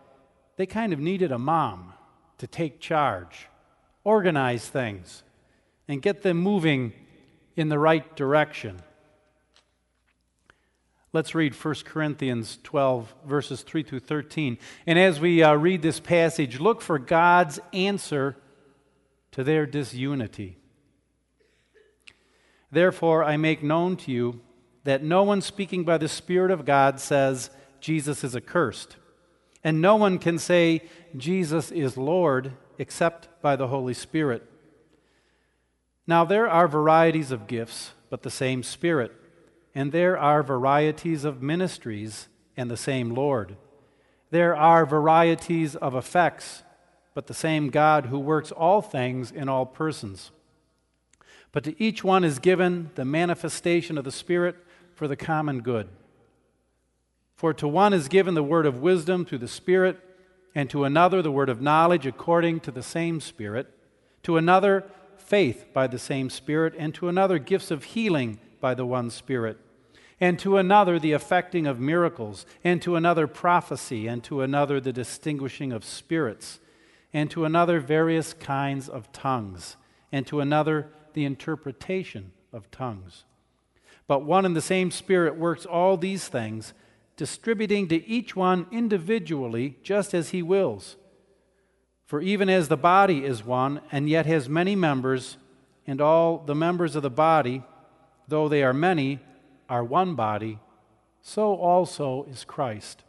they 0.56 0.68
kind 0.68 0.94
of 0.94 1.00
needed 1.00 1.32
a 1.32 1.40
mom 1.40 1.94
to 2.38 2.48
take 2.48 2.80
charge, 2.80 3.48
organize 4.04 4.68
things, 4.68 5.24
and 5.88 6.02
get 6.02 6.22
them 6.22 6.38
moving 6.38 6.94
in 7.56 7.70
the 7.70 7.80
right 7.80 8.16
direction. 8.16 8.80
Let's 11.14 11.34
read 11.34 11.56
1 11.56 11.76
Corinthians 11.86 12.60
12, 12.64 13.16
verses 13.26 13.64
3 13.64 13.82
through 13.82 14.02
13. 14.02 14.60
And 14.86 15.00
as 15.00 15.20
we 15.20 15.42
uh, 15.42 15.56
read 15.56 15.82
this 15.82 16.00
passage, 16.00 16.60
look 16.60 16.82
for 16.82 17.00
God's 17.00 17.60
answer 17.74 18.36
to 19.38 19.44
their 19.44 19.68
disunity. 19.68 20.58
Therefore, 22.72 23.24
I 23.24 23.38
make 23.38 23.62
known 23.62 23.96
to 23.98 24.12
you 24.12 24.42
that 24.84 25.04
no 25.04 25.22
one 25.22 25.42
speaking 25.42 25.84
by 25.84 26.00
the 26.00 26.08
Spirit 26.08 26.50
of 26.50 26.66
God 26.66 27.00
says 27.00 27.52
Jesus 27.80 28.24
is 28.24 28.36
accursed. 28.36 28.96
And 29.64 29.80
no 29.80 29.96
one 29.96 30.18
can 30.18 30.40
say 30.40 30.82
Jesus 31.16 31.72
is 31.72 31.98
Lord 31.98 32.54
except 32.80 33.28
by 33.44 33.56
the 33.56 33.68
Holy 33.68 33.94
Spirit. 33.94 34.44
Now, 36.08 36.26
there 36.26 36.50
are 36.50 36.68
varieties 36.68 37.30
of 37.30 37.46
gifts, 37.46 37.92
but 38.10 38.24
the 38.24 38.32
same 38.32 38.64
Spirit. 38.64 39.12
And 39.76 39.92
there 39.92 40.18
are 40.18 40.42
varieties 40.42 41.26
of 41.26 41.44
ministries 41.44 42.28
and 42.58 42.72
the 42.72 42.76
same 42.76 43.14
Lord. 43.14 43.56
There 44.32 44.56
are 44.56 44.84
varieties 44.84 45.76
of 45.76 45.94
effects, 45.94 46.64
but 47.18 47.26
the 47.26 47.34
same 47.34 47.72
God 47.72 48.06
who 48.06 48.20
works 48.20 48.52
all 48.52 48.80
things 48.80 49.32
in 49.32 49.50
all 49.50 49.66
persons. 49.66 50.30
But 51.52 51.64
to 51.64 51.84
each 51.84 52.04
one 52.04 52.24
is 52.24 52.38
given 52.38 52.92
the 52.94 53.06
manifestation 53.06 53.98
of 53.98 54.04
the 54.04 54.12
Spirit 54.12 54.56
for 54.94 55.08
the 55.08 55.16
common 55.16 55.62
good. 55.62 55.90
For 57.36 57.56
to 57.56 57.68
one 57.68 57.92
is 57.92 58.08
given 58.08 58.36
the 58.36 58.44
word 58.44 58.68
of 58.68 58.84
wisdom 58.84 59.26
through 59.26 59.40
the 59.40 59.48
Spirit, 59.48 60.00
and 60.54 60.70
to 60.70 60.84
another 60.84 61.24
the 61.24 61.32
word 61.32 61.50
of 61.50 61.60
knowledge 61.60 62.06
according 62.06 62.60
to 62.60 62.70
the 62.70 62.84
same 62.84 63.20
Spirit, 63.20 63.74
to 64.22 64.38
another 64.38 64.86
faith 65.18 65.74
by 65.74 65.88
the 65.88 65.98
same 65.98 66.30
Spirit, 66.30 66.76
and 66.78 66.94
to 66.94 67.10
another 67.10 67.40
gifts 67.40 67.72
of 67.72 67.84
healing 67.84 68.38
by 68.62 68.76
the 68.76 68.86
one 68.86 69.10
Spirit 69.10 69.58
and 70.20 70.38
to 70.38 70.58
another 70.58 71.00
the 71.00 71.14
effecting 71.14 71.66
of 71.68 71.80
miracles, 71.80 72.46
and 72.64 72.80
to 72.82 72.96
another 72.96 73.26
prophecy, 73.26 74.08
and 74.08 74.24
to 74.24 74.42
another 74.42 74.80
the 74.80 74.94
distinguishing 74.94 75.72
of 75.72 75.84
spirits, 75.84 76.60
and 77.14 77.32
to 77.32 77.46
another 77.46 77.80
various 77.80 78.34
kinds 78.34 78.90
of 78.90 79.12
tongues, 79.12 79.78
and 80.12 80.28
to 80.28 80.40
another 80.40 80.92
the 81.14 81.26
interpretation 81.26 82.32
of 82.54 82.70
tongues. 82.72 83.24
But 84.08 84.24
one 84.24 84.46
and 84.46 84.56
the 84.56 84.62
same 84.62 84.92
Spirit 84.92 85.36
works 85.38 85.66
all 85.66 85.98
these 85.98 86.28
things, 86.28 86.74
distributing 87.16 87.88
to 87.90 88.08
each 88.08 88.36
one 88.36 88.68
individually 88.72 89.78
just 89.84 90.14
as 90.14 90.30
he 90.30 90.42
wills. 90.42 90.96
For 92.06 92.22
even 92.22 92.50
as 92.50 92.70
the 92.70 92.78
body 92.78 93.26
is 93.26 93.44
one, 93.44 93.82
and 93.92 94.08
yet 94.08 94.26
has 94.26 94.48
many 94.48 94.76
members, 94.76 95.38
and 95.86 96.00
all 96.00 96.38
the 96.38 96.56
members 96.56 96.96
of 96.96 97.04
the 97.04 97.10
body, 97.10 97.64
though 98.28 98.48
they 98.48 98.64
are 98.64 98.74
many, 98.74 99.20
are 99.68 99.84
one 99.84 100.16
body, 100.16 100.60
so 101.22 101.56
also 101.56 102.26
is 102.30 102.46
Christ. 102.46 103.04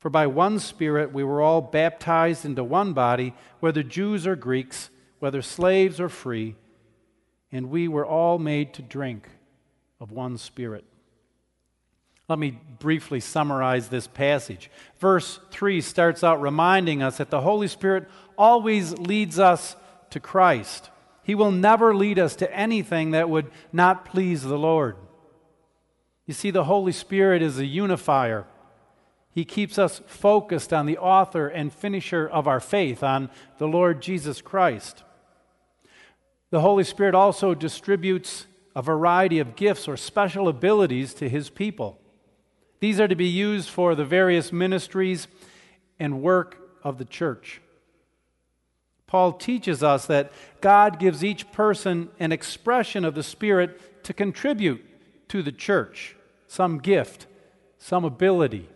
For 0.00 0.10
by 0.10 0.26
one 0.26 0.58
Spirit 0.58 1.12
we 1.12 1.22
were 1.22 1.42
all 1.42 1.60
baptized 1.60 2.44
into 2.44 2.64
one 2.64 2.94
body, 2.94 3.34
whether 3.60 3.82
Jews 3.82 4.26
or 4.26 4.34
Greeks, 4.34 4.90
whether 5.18 5.42
slaves 5.42 6.00
or 6.00 6.08
free, 6.08 6.56
and 7.52 7.70
we 7.70 7.86
were 7.86 8.06
all 8.06 8.38
made 8.38 8.74
to 8.74 8.82
drink 8.82 9.28
of 10.00 10.10
one 10.10 10.38
Spirit. 10.38 10.84
Let 12.28 12.38
me 12.38 12.58
briefly 12.78 13.20
summarize 13.20 13.88
this 13.88 14.06
passage. 14.06 14.70
Verse 14.98 15.40
3 15.50 15.80
starts 15.80 16.24
out 16.24 16.40
reminding 16.40 17.02
us 17.02 17.18
that 17.18 17.30
the 17.30 17.40
Holy 17.40 17.68
Spirit 17.68 18.08
always 18.38 18.92
leads 18.92 19.38
us 19.38 19.76
to 20.10 20.20
Christ. 20.20 20.90
He 21.24 21.34
will 21.34 21.50
never 21.50 21.94
lead 21.94 22.18
us 22.18 22.36
to 22.36 22.56
anything 22.56 23.10
that 23.10 23.28
would 23.28 23.50
not 23.72 24.04
please 24.04 24.42
the 24.42 24.58
Lord. 24.58 24.96
You 26.24 26.32
see, 26.32 26.50
the 26.52 26.64
Holy 26.64 26.92
Spirit 26.92 27.42
is 27.42 27.58
a 27.58 27.66
unifier. 27.66 28.46
He 29.40 29.46
keeps 29.46 29.78
us 29.78 30.02
focused 30.06 30.70
on 30.70 30.84
the 30.84 30.98
author 30.98 31.48
and 31.48 31.72
finisher 31.72 32.28
of 32.28 32.46
our 32.46 32.60
faith, 32.60 33.02
on 33.02 33.30
the 33.56 33.66
Lord 33.66 34.02
Jesus 34.02 34.42
Christ. 34.42 35.02
The 36.50 36.60
Holy 36.60 36.84
Spirit 36.84 37.14
also 37.14 37.54
distributes 37.54 38.44
a 38.76 38.82
variety 38.82 39.38
of 39.38 39.56
gifts 39.56 39.88
or 39.88 39.96
special 39.96 40.46
abilities 40.46 41.14
to 41.14 41.26
His 41.26 41.48
people. 41.48 41.98
These 42.80 43.00
are 43.00 43.08
to 43.08 43.14
be 43.14 43.28
used 43.28 43.70
for 43.70 43.94
the 43.94 44.04
various 44.04 44.52
ministries 44.52 45.26
and 45.98 46.20
work 46.20 46.58
of 46.84 46.98
the 46.98 47.06
church. 47.06 47.62
Paul 49.06 49.32
teaches 49.32 49.82
us 49.82 50.04
that 50.04 50.32
God 50.60 50.98
gives 50.98 51.24
each 51.24 51.50
person 51.50 52.10
an 52.18 52.30
expression 52.30 53.06
of 53.06 53.14
the 53.14 53.22
Spirit 53.22 54.04
to 54.04 54.12
contribute 54.12 54.84
to 55.30 55.42
the 55.42 55.50
church 55.50 56.14
some 56.46 56.76
gift, 56.76 57.26
some 57.78 58.04
ability. 58.04 58.68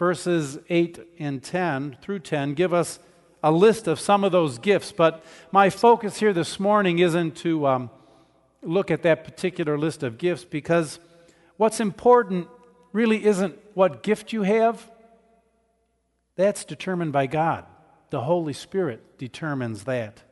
Verses 0.00 0.58
8 0.70 0.98
and 1.18 1.42
10 1.42 1.98
through 2.00 2.20
10 2.20 2.54
give 2.54 2.72
us 2.72 3.00
a 3.42 3.52
list 3.52 3.86
of 3.86 4.00
some 4.00 4.24
of 4.24 4.32
those 4.32 4.58
gifts, 4.58 4.92
but 4.92 5.22
my 5.52 5.68
focus 5.68 6.18
here 6.18 6.32
this 6.32 6.58
morning 6.58 7.00
isn't 7.00 7.36
to 7.36 7.66
um, 7.66 7.90
look 8.62 8.90
at 8.90 9.02
that 9.02 9.24
particular 9.24 9.76
list 9.76 10.02
of 10.02 10.16
gifts 10.16 10.42
because 10.42 11.00
what's 11.58 11.80
important 11.80 12.48
really 12.94 13.26
isn't 13.26 13.58
what 13.74 14.02
gift 14.02 14.32
you 14.32 14.42
have, 14.42 14.90
that's 16.34 16.64
determined 16.64 17.12
by 17.12 17.26
God. 17.26 17.66
The 18.08 18.22
Holy 18.22 18.54
Spirit 18.54 19.18
determines 19.18 19.84
that. 19.84 20.22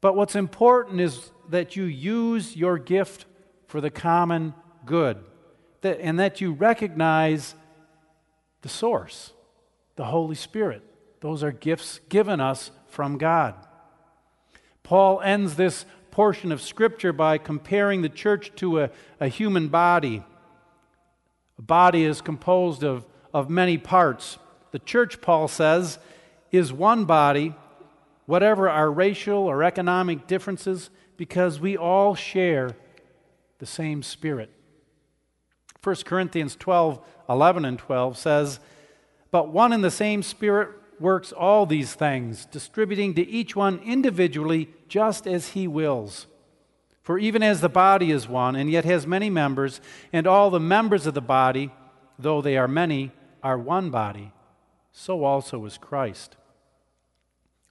But 0.00 0.16
what's 0.16 0.34
important 0.34 1.00
is 1.00 1.30
that 1.48 1.76
you 1.76 1.84
use 1.84 2.56
your 2.56 2.76
gift 2.76 3.26
for 3.68 3.80
the 3.80 3.90
common 3.90 4.52
good, 4.84 5.22
that, 5.82 6.00
and 6.00 6.18
that 6.18 6.40
you 6.40 6.52
recognize 6.52 7.54
the 8.62 8.68
source, 8.68 9.32
the 9.96 10.06
Holy 10.06 10.34
Spirit. 10.34 10.82
Those 11.20 11.42
are 11.42 11.52
gifts 11.52 12.00
given 12.08 12.40
us 12.40 12.70
from 12.88 13.18
God. 13.18 13.54
Paul 14.82 15.20
ends 15.20 15.56
this 15.56 15.84
portion 16.10 16.50
of 16.50 16.60
Scripture 16.60 17.12
by 17.12 17.38
comparing 17.38 18.02
the 18.02 18.08
church 18.08 18.52
to 18.56 18.80
a, 18.80 18.90
a 19.20 19.28
human 19.28 19.68
body. 19.68 20.24
A 21.58 21.62
body 21.62 22.04
is 22.04 22.20
composed 22.20 22.82
of, 22.82 23.06
of 23.32 23.48
many 23.50 23.78
parts. 23.78 24.38
The 24.72 24.78
church, 24.78 25.20
Paul 25.20 25.48
says, 25.48 25.98
is 26.50 26.72
one 26.72 27.04
body 27.04 27.54
whatever 28.30 28.68
our 28.68 28.88
racial 28.92 29.38
or 29.38 29.64
economic 29.64 30.28
differences, 30.28 30.88
because 31.16 31.58
we 31.58 31.76
all 31.76 32.14
share 32.14 32.76
the 33.58 33.66
same 33.66 34.04
Spirit. 34.04 34.48
1 35.82 35.96
Corinthians 36.04 36.54
12 36.54 37.04
11 37.30 37.64
and 37.64 37.78
12 37.78 38.18
says, 38.18 38.60
But 39.30 39.48
one 39.48 39.72
and 39.72 39.84
the 39.84 39.90
same 39.90 40.22
Spirit 40.22 40.70
works 40.98 41.32
all 41.32 41.64
these 41.64 41.94
things, 41.94 42.44
distributing 42.46 43.14
to 43.14 43.26
each 43.26 43.56
one 43.56 43.78
individually 43.84 44.68
just 44.88 45.26
as 45.26 45.50
he 45.50 45.66
wills. 45.66 46.26
For 47.02 47.18
even 47.18 47.42
as 47.42 47.60
the 47.60 47.68
body 47.68 48.10
is 48.10 48.28
one, 48.28 48.54
and 48.54 48.70
yet 48.70 48.84
has 48.84 49.06
many 49.06 49.30
members, 49.30 49.80
and 50.12 50.26
all 50.26 50.50
the 50.50 50.60
members 50.60 51.06
of 51.06 51.14
the 51.14 51.22
body, 51.22 51.72
though 52.18 52.42
they 52.42 52.58
are 52.58 52.68
many, 52.68 53.12
are 53.42 53.58
one 53.58 53.90
body, 53.90 54.32
so 54.92 55.24
also 55.24 55.64
is 55.64 55.78
Christ. 55.78 56.36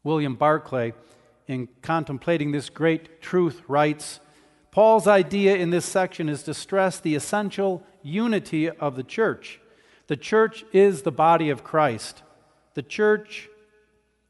William 0.04 0.36
Barclay, 0.36 0.94
in 1.48 1.68
contemplating 1.82 2.52
this 2.52 2.70
great 2.70 3.22
truth, 3.22 3.62
writes 3.68 4.20
Paul's 4.72 5.08
idea 5.08 5.56
in 5.56 5.72
this 5.72 5.86
section 5.86 6.30
is 6.30 6.44
to 6.44 6.54
stress 6.54 7.00
the 7.00 7.16
essential 7.16 7.84
unity 8.04 8.70
of 8.70 8.96
the 8.96 9.04
church. 9.04 9.60
The 10.08 10.18
church 10.18 10.64
is 10.72 11.02
the 11.02 11.12
body 11.12 11.50
of 11.50 11.64
Christ. 11.64 12.24
The 12.76 12.84
church 12.84 13.50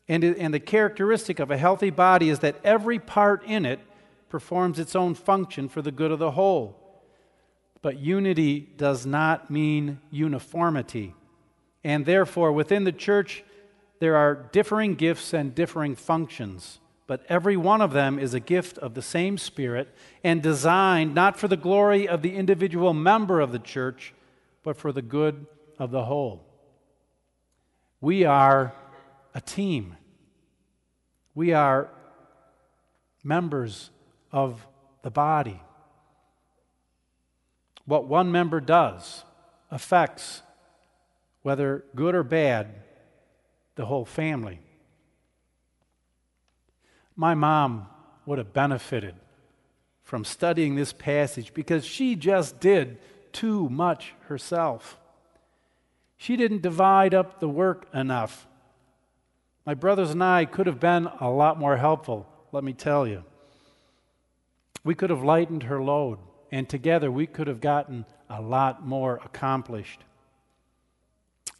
and, 0.07 0.23
and 0.23 0.53
the 0.53 0.59
characteristic 0.59 1.39
of 1.39 1.51
a 1.51 1.57
healthy 1.57 1.89
body 1.91 2.29
is 2.29 2.39
that 2.39 2.59
every 2.63 2.99
part 2.99 3.43
in 3.43 3.65
it 3.65 3.79
performs 4.27 4.79
its 4.79 4.95
own 4.95 5.13
function 5.13 5.69
for 5.69 5.81
the 5.81 5.91
good 5.91 6.11
of 6.11 6.19
the 6.19 6.31
whole. 6.31 6.75
But 7.81 7.99
unity 7.99 8.59
does 8.59 9.05
not 9.05 9.51
mean 9.51 9.99
uniformity. 10.11 11.15
And 11.83 12.05
therefore, 12.05 12.51
within 12.51 12.83
the 12.83 12.91
church, 12.91 13.43
there 13.99 14.15
are 14.15 14.49
differing 14.51 14.95
gifts 14.95 15.33
and 15.33 15.53
differing 15.53 15.95
functions. 15.95 16.79
But 17.09 17.25
every 17.27 17.57
one 17.57 17.81
of 17.81 17.91
them 17.91 18.19
is 18.19 18.35
a 18.35 18.39
gift 18.39 18.77
of 18.77 18.93
the 18.93 19.01
same 19.01 19.39
Spirit 19.39 19.89
and 20.23 20.43
designed 20.43 21.15
not 21.15 21.39
for 21.39 21.47
the 21.47 21.57
glory 21.57 22.07
of 22.07 22.21
the 22.21 22.35
individual 22.35 22.93
member 22.93 23.39
of 23.39 23.51
the 23.51 23.57
church, 23.57 24.13
but 24.61 24.77
for 24.77 24.91
the 24.91 25.01
good 25.01 25.47
of 25.79 25.89
the 25.89 26.05
whole. 26.05 26.45
We 27.99 28.25
are 28.25 28.75
a 29.33 29.41
team. 29.41 29.97
We 31.33 31.51
are 31.51 31.89
members 33.23 33.89
of 34.31 34.67
the 35.01 35.09
body. 35.09 35.63
What 37.85 38.05
one 38.05 38.31
member 38.31 38.61
does 38.61 39.23
affects, 39.71 40.43
whether 41.41 41.85
good 41.95 42.13
or 42.13 42.21
bad, 42.21 42.83
the 43.73 43.87
whole 43.87 44.05
family. 44.05 44.59
My 47.19 47.35
mom 47.35 47.85
would 48.25 48.37
have 48.37 48.53
benefited 48.53 49.13
from 50.05 50.23
studying 50.23 50.75
this 50.75 50.93
passage 50.93 51.53
because 51.53 51.85
she 51.85 52.15
just 52.15 52.61
did 52.61 52.97
too 53.33 53.67
much 53.67 54.13
herself. 54.29 54.97
She 56.15 56.37
didn't 56.37 56.61
divide 56.61 57.13
up 57.13 57.41
the 57.41 57.49
work 57.49 57.89
enough. 57.93 58.47
My 59.65 59.73
brothers 59.73 60.11
and 60.11 60.23
I 60.23 60.45
could 60.45 60.65
have 60.65 60.79
been 60.79 61.09
a 61.19 61.29
lot 61.29 61.59
more 61.59 61.75
helpful, 61.75 62.25
let 62.53 62.63
me 62.63 62.71
tell 62.71 63.05
you. 63.05 63.25
We 64.85 64.95
could 64.95 65.09
have 65.09 65.21
lightened 65.21 65.63
her 65.63 65.83
load, 65.83 66.19
and 66.53 66.69
together 66.69 67.11
we 67.11 67.27
could 67.27 67.47
have 67.47 67.59
gotten 67.59 68.05
a 68.29 68.41
lot 68.41 68.87
more 68.87 69.19
accomplished. 69.25 70.05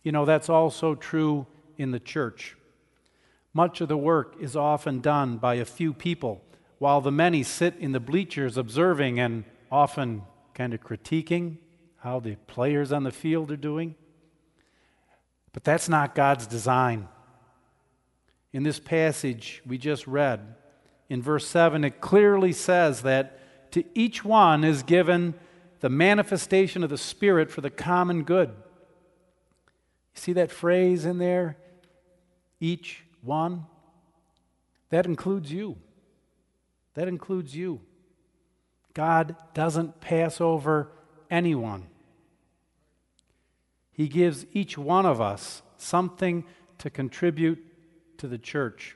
You 0.03 0.13
know, 0.13 0.23
that's 0.23 0.47
also 0.47 0.95
true 0.95 1.47
in 1.77 1.91
the 1.91 1.99
church. 1.99 2.55
Much 3.53 3.81
of 3.81 3.87
the 3.87 3.97
work 3.97 4.35
is 4.39 4.55
often 4.55 4.99
done 4.99 5.37
by 5.37 5.55
a 5.55 5.65
few 5.65 5.93
people, 5.93 6.43
while 6.77 7.01
the 7.01 7.11
many 7.11 7.43
sit 7.43 7.75
in 7.79 7.91
the 7.91 7.99
bleachers 7.99 8.57
observing 8.57 9.19
and 9.19 9.43
often 9.71 10.21
kind 10.53 10.73
of 10.73 10.81
critiquing 10.81 11.57
how 11.97 12.19
the 12.19 12.35
players 12.47 12.91
on 12.91 13.03
the 13.03 13.11
field 13.11 13.51
are 13.51 13.57
doing. 13.57 13.95
But 15.51 15.63
that's 15.63 15.89
not 15.89 16.15
God's 16.15 16.47
design. 16.47 17.07
In 18.53 18.63
this 18.63 18.79
passage 18.79 19.61
we 19.65 19.77
just 19.77 20.07
read, 20.07 20.55
in 21.09 21.21
verse 21.21 21.47
7, 21.47 21.83
it 21.83 22.01
clearly 22.01 22.53
says 22.53 23.01
that 23.01 23.71
to 23.71 23.83
each 23.95 24.23
one 24.23 24.63
is 24.63 24.83
given 24.83 25.33
the 25.79 25.89
manifestation 25.89 26.83
of 26.83 26.89
the 26.89 26.97
Spirit 26.97 27.51
for 27.51 27.61
the 27.61 27.69
common 27.69 28.23
good. 28.23 28.49
You 28.49 30.21
see 30.21 30.33
that 30.33 30.51
phrase 30.51 31.05
in 31.05 31.17
there? 31.17 31.57
Each 32.59 33.03
one? 33.21 33.65
That 34.89 35.05
includes 35.05 35.51
you. 35.51 35.77
That 36.95 37.07
includes 37.07 37.55
you. 37.55 37.81
God 38.93 39.35
doesn't 39.53 40.01
pass 40.01 40.41
over 40.41 40.91
anyone. 41.29 41.87
He 43.91 44.07
gives 44.07 44.45
each 44.53 44.77
one 44.77 45.05
of 45.05 45.21
us 45.21 45.61
something 45.77 46.43
to 46.79 46.89
contribute 46.89 47.63
to 48.17 48.27
the 48.27 48.37
church. 48.37 48.95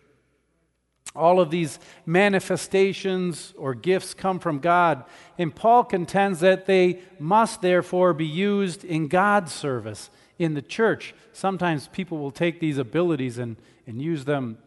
All 1.15 1.39
of 1.39 1.51
these 1.51 1.77
manifestations 2.05 3.53
or 3.55 3.75
gifts 3.75 4.13
come 4.13 4.39
from 4.39 4.59
God, 4.59 5.03
and 5.37 5.53
Paul 5.53 5.83
contends 5.83 6.39
that 6.39 6.65
they 6.65 6.99
must 7.19 7.61
therefore 7.61 8.13
be 8.13 8.25
used 8.25 8.83
in 8.83 9.07
God's 9.07 9.53
service 9.53 10.09
in 10.39 10.53
the 10.53 10.61
church. 10.61 11.13
Sometimes 11.31 11.87
people 11.87 12.17
will 12.17 12.31
take 12.31 12.59
these 12.59 12.77
abilities 12.77 13.37
and, 13.37 13.55
and 13.87 14.01
use 14.01 14.25
them 14.25 14.57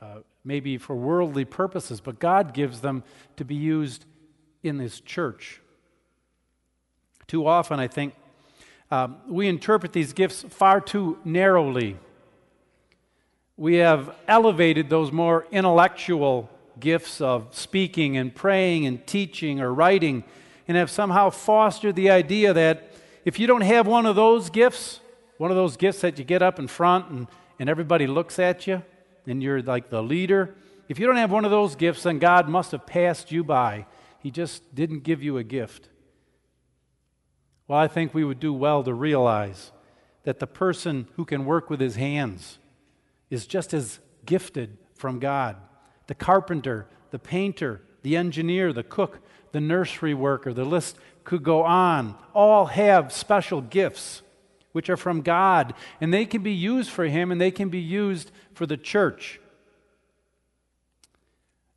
uh, 0.00 0.18
maybe 0.44 0.76
for 0.78 0.94
worldly 0.94 1.44
purposes, 1.44 2.00
but 2.00 2.18
God 2.18 2.52
gives 2.52 2.80
them 2.80 3.02
to 3.36 3.44
be 3.44 3.54
used 3.54 4.04
in 4.62 4.78
this 4.78 5.00
church. 5.00 5.60
Too 7.26 7.46
often, 7.46 7.80
I 7.80 7.88
think, 7.88 8.14
um, 8.90 9.16
we 9.26 9.48
interpret 9.48 9.92
these 9.92 10.12
gifts 10.12 10.44
far 10.48 10.80
too 10.80 11.18
narrowly 11.24 11.96
we 13.56 13.76
have 13.76 14.12
elevated 14.26 14.90
those 14.90 15.12
more 15.12 15.46
intellectual 15.52 16.50
gifts 16.80 17.20
of 17.20 17.46
speaking 17.52 18.16
and 18.16 18.34
praying 18.34 18.84
and 18.84 19.06
teaching 19.06 19.60
or 19.60 19.72
writing 19.72 20.24
and 20.66 20.76
have 20.76 20.90
somehow 20.90 21.30
fostered 21.30 21.94
the 21.94 22.10
idea 22.10 22.52
that 22.52 22.90
if 23.24 23.38
you 23.38 23.46
don't 23.46 23.60
have 23.60 23.86
one 23.86 24.06
of 24.06 24.16
those 24.16 24.50
gifts, 24.50 24.98
one 25.38 25.50
of 25.50 25.56
those 25.56 25.76
gifts 25.76 26.00
that 26.00 26.18
you 26.18 26.24
get 26.24 26.42
up 26.42 26.58
in 26.58 26.68
front 26.68 27.10
and, 27.10 27.26
and 27.58 27.68
everybody 27.68 28.06
looks 28.06 28.38
at 28.38 28.66
you 28.66 28.82
and 29.26 29.42
you're 29.42 29.62
like 29.62 29.90
the 29.90 30.02
leader, 30.02 30.54
if 30.88 30.98
you 30.98 31.06
don't 31.06 31.16
have 31.16 31.30
one 31.30 31.44
of 31.44 31.50
those 31.50 31.76
gifts, 31.76 32.02
then 32.02 32.18
God 32.18 32.48
must 32.48 32.72
have 32.72 32.86
passed 32.86 33.32
you 33.32 33.42
by. 33.42 33.86
He 34.18 34.30
just 34.30 34.74
didn't 34.74 35.00
give 35.00 35.22
you 35.22 35.38
a 35.38 35.44
gift. 35.44 35.88
Well, 37.66 37.78
I 37.78 37.88
think 37.88 38.12
we 38.12 38.24
would 38.24 38.40
do 38.40 38.52
well 38.52 38.82
to 38.82 38.92
realize 38.92 39.72
that 40.24 40.40
the 40.40 40.46
person 40.46 41.08
who 41.16 41.24
can 41.24 41.44
work 41.44 41.70
with 41.70 41.80
his 41.80 41.96
hands, 41.96 42.58
is 43.30 43.46
just 43.46 43.74
as 43.74 43.98
gifted 44.24 44.78
from 44.94 45.18
God. 45.18 45.56
The 46.06 46.14
carpenter, 46.14 46.86
the 47.10 47.18
painter, 47.18 47.82
the 48.02 48.16
engineer, 48.16 48.72
the 48.72 48.82
cook, 48.82 49.20
the 49.52 49.60
nursery 49.60 50.14
worker, 50.14 50.52
the 50.52 50.64
list 50.64 50.96
could 51.24 51.42
go 51.42 51.62
on, 51.62 52.16
all 52.34 52.66
have 52.66 53.12
special 53.12 53.60
gifts 53.60 54.22
which 54.74 54.90
are 54.90 54.96
from 54.96 55.22
God, 55.22 55.72
and 56.00 56.12
they 56.12 56.26
can 56.26 56.42
be 56.42 56.52
used 56.52 56.90
for 56.90 57.04
Him 57.04 57.30
and 57.30 57.40
they 57.40 57.52
can 57.52 57.68
be 57.68 57.78
used 57.78 58.32
for 58.54 58.66
the 58.66 58.76
church. 58.76 59.40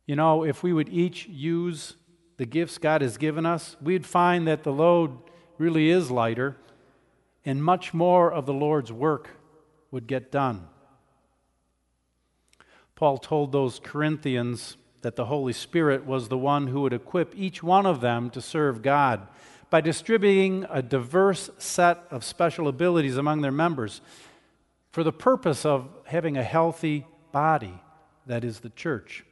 You 0.04 0.16
know, 0.16 0.42
if 0.42 0.64
we 0.64 0.72
would 0.72 0.88
each 0.88 1.28
use 1.28 1.94
the 2.38 2.44
gifts 2.44 2.76
God 2.76 3.00
has 3.00 3.16
given 3.16 3.46
us, 3.46 3.76
we'd 3.80 4.04
find 4.04 4.48
that 4.48 4.64
the 4.64 4.72
load 4.72 5.16
really 5.58 5.90
is 5.90 6.10
lighter 6.10 6.56
and 7.44 7.62
much 7.62 7.94
more 7.94 8.32
of 8.32 8.46
the 8.46 8.52
Lord's 8.52 8.92
work 8.92 9.30
would 9.92 10.08
get 10.08 10.32
done. 10.32 10.66
Paul 12.96 13.18
told 13.18 13.52
those 13.52 13.78
Corinthians 13.78 14.76
that 15.02 15.14
the 15.14 15.26
Holy 15.26 15.52
Spirit 15.52 16.04
was 16.04 16.26
the 16.26 16.36
one 16.36 16.66
who 16.66 16.80
would 16.80 16.92
equip 16.92 17.32
each 17.36 17.62
one 17.62 17.86
of 17.86 18.00
them 18.00 18.28
to 18.30 18.40
serve 18.40 18.82
God 18.82 19.28
by 19.70 19.80
distributing 19.80 20.66
a 20.70 20.82
diverse 20.82 21.50
set 21.58 21.98
of 22.10 22.24
special 22.24 22.68
abilities 22.68 23.16
among 23.16 23.42
their 23.42 23.52
members 23.52 24.00
for 24.90 25.04
the 25.04 25.12
purpose 25.12 25.66
of 25.66 25.88
having 26.06 26.36
a 26.36 26.42
healthy 26.42 27.06
body, 27.32 27.74
that 28.26 28.44
is 28.44 28.60
the 28.60 28.70
church. 28.70 29.24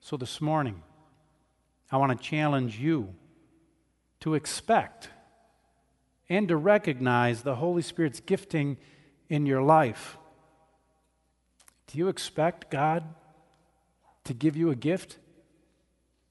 So 0.00 0.16
this 0.16 0.40
morning, 0.40 0.82
I 1.90 1.96
want 1.96 2.16
to 2.16 2.24
challenge 2.24 2.78
you 2.78 3.14
to 4.20 4.34
expect 4.34 5.08
and 6.28 6.46
to 6.48 6.56
recognize 6.56 7.42
the 7.42 7.56
Holy 7.56 7.82
Spirit's 7.82 8.20
gifting 8.20 8.76
in 9.28 9.46
your 9.46 9.62
life. 9.62 10.16
Do 11.88 11.98
you 11.98 12.08
expect 12.08 12.70
God 12.70 13.02
to 14.24 14.34
give 14.34 14.56
you 14.56 14.70
a 14.70 14.76
gift? 14.76 15.18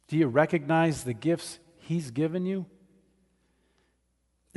Do 0.08 0.18
you 0.18 0.28
recognize 0.28 1.04
the 1.04 1.14
gifts 1.14 1.60
He's 1.80 2.12
given 2.12 2.46
you? 2.46 2.66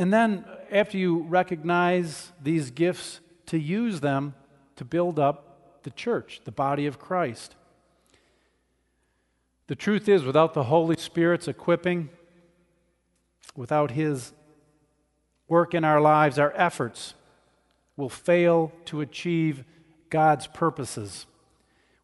And 0.02 0.12
then, 0.12 0.44
uh, 0.48 0.56
after 0.72 0.98
you 0.98 1.20
recognize 1.28 2.32
these 2.42 2.72
gifts, 2.72 3.20
to 3.46 3.56
use 3.56 4.00
them 4.00 4.34
to 4.74 4.84
build 4.84 5.20
up 5.20 5.84
the 5.84 5.90
church, 5.90 6.40
the 6.42 6.50
body 6.50 6.86
of 6.86 6.98
Christ. 6.98 7.54
The 9.68 9.76
truth 9.76 10.08
is, 10.08 10.24
without 10.24 10.54
the 10.54 10.64
Holy 10.64 10.96
Spirit's 10.96 11.46
equipping, 11.46 12.10
without 13.54 13.92
His 13.92 14.32
work 15.46 15.72
in 15.72 15.84
our 15.84 16.00
lives, 16.00 16.36
our 16.36 16.52
efforts 16.56 17.14
will 17.96 18.08
fail 18.08 18.72
to 18.86 19.02
achieve 19.02 19.62
God's 20.10 20.48
purposes. 20.48 21.26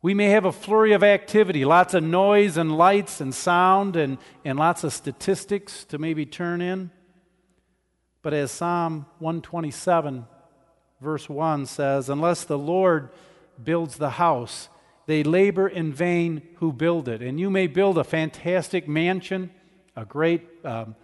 We 0.02 0.14
may 0.14 0.28
have 0.28 0.44
a 0.44 0.52
flurry 0.52 0.92
of 0.92 1.02
activity, 1.02 1.64
lots 1.64 1.94
of 1.94 2.04
noise 2.04 2.56
and 2.56 2.78
lights 2.78 3.20
and 3.20 3.34
sound 3.34 3.96
and, 3.96 4.18
and 4.44 4.56
lots 4.56 4.84
of 4.84 4.92
statistics 4.92 5.82
to 5.86 5.98
maybe 5.98 6.24
turn 6.24 6.60
in. 6.60 6.92
But 8.28 8.34
as 8.34 8.50
Psalm 8.50 9.06
127, 9.20 10.26
verse 11.00 11.30
1 11.30 11.64
says, 11.64 12.10
Unless 12.10 12.44
the 12.44 12.58
Lord 12.58 13.08
builds 13.64 13.96
the 13.96 14.10
house, 14.10 14.68
they 15.06 15.22
labor 15.22 15.66
in 15.66 15.94
vain 15.94 16.42
who 16.56 16.70
build 16.70 17.08
it. 17.08 17.22
And 17.22 17.40
you 17.40 17.48
may 17.48 17.68
build 17.68 17.96
a 17.96 18.04
fantastic 18.04 18.86
mansion, 18.86 19.50
a 19.96 20.04
great 20.04 20.46
um, 20.62 20.94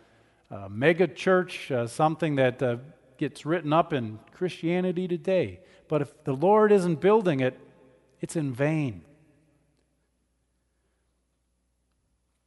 mega 0.68 1.08
church, 1.08 1.70
uh, 1.70 1.86
something 1.86 2.36
that 2.36 2.62
uh, 2.62 2.76
gets 3.16 3.46
written 3.46 3.72
up 3.72 3.94
in 3.94 4.18
Christianity 4.32 5.08
today. 5.08 5.60
But 5.88 6.02
if 6.02 6.24
the 6.24 6.34
Lord 6.34 6.72
isn't 6.72 7.00
building 7.00 7.40
it, 7.40 7.58
it's 8.20 8.36
in 8.36 8.52
vain. 8.52 9.00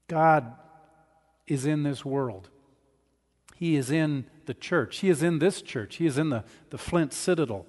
God 0.07 0.53
is 1.47 1.65
in 1.65 1.81
this 1.81 2.05
world. 2.05 2.51
He 3.55 3.75
is 3.75 3.89
in 3.89 4.27
the 4.47 4.53
church. 4.53 4.99
He 4.99 5.09
is 5.09 5.21
in 5.21 5.39
this 5.39 5.61
church. 5.61 5.97
He 5.97 6.05
is 6.05 6.17
in 6.17 6.29
the, 6.29 6.43
the 6.71 6.77
Flint 6.77 7.13
Citadel. 7.13 7.65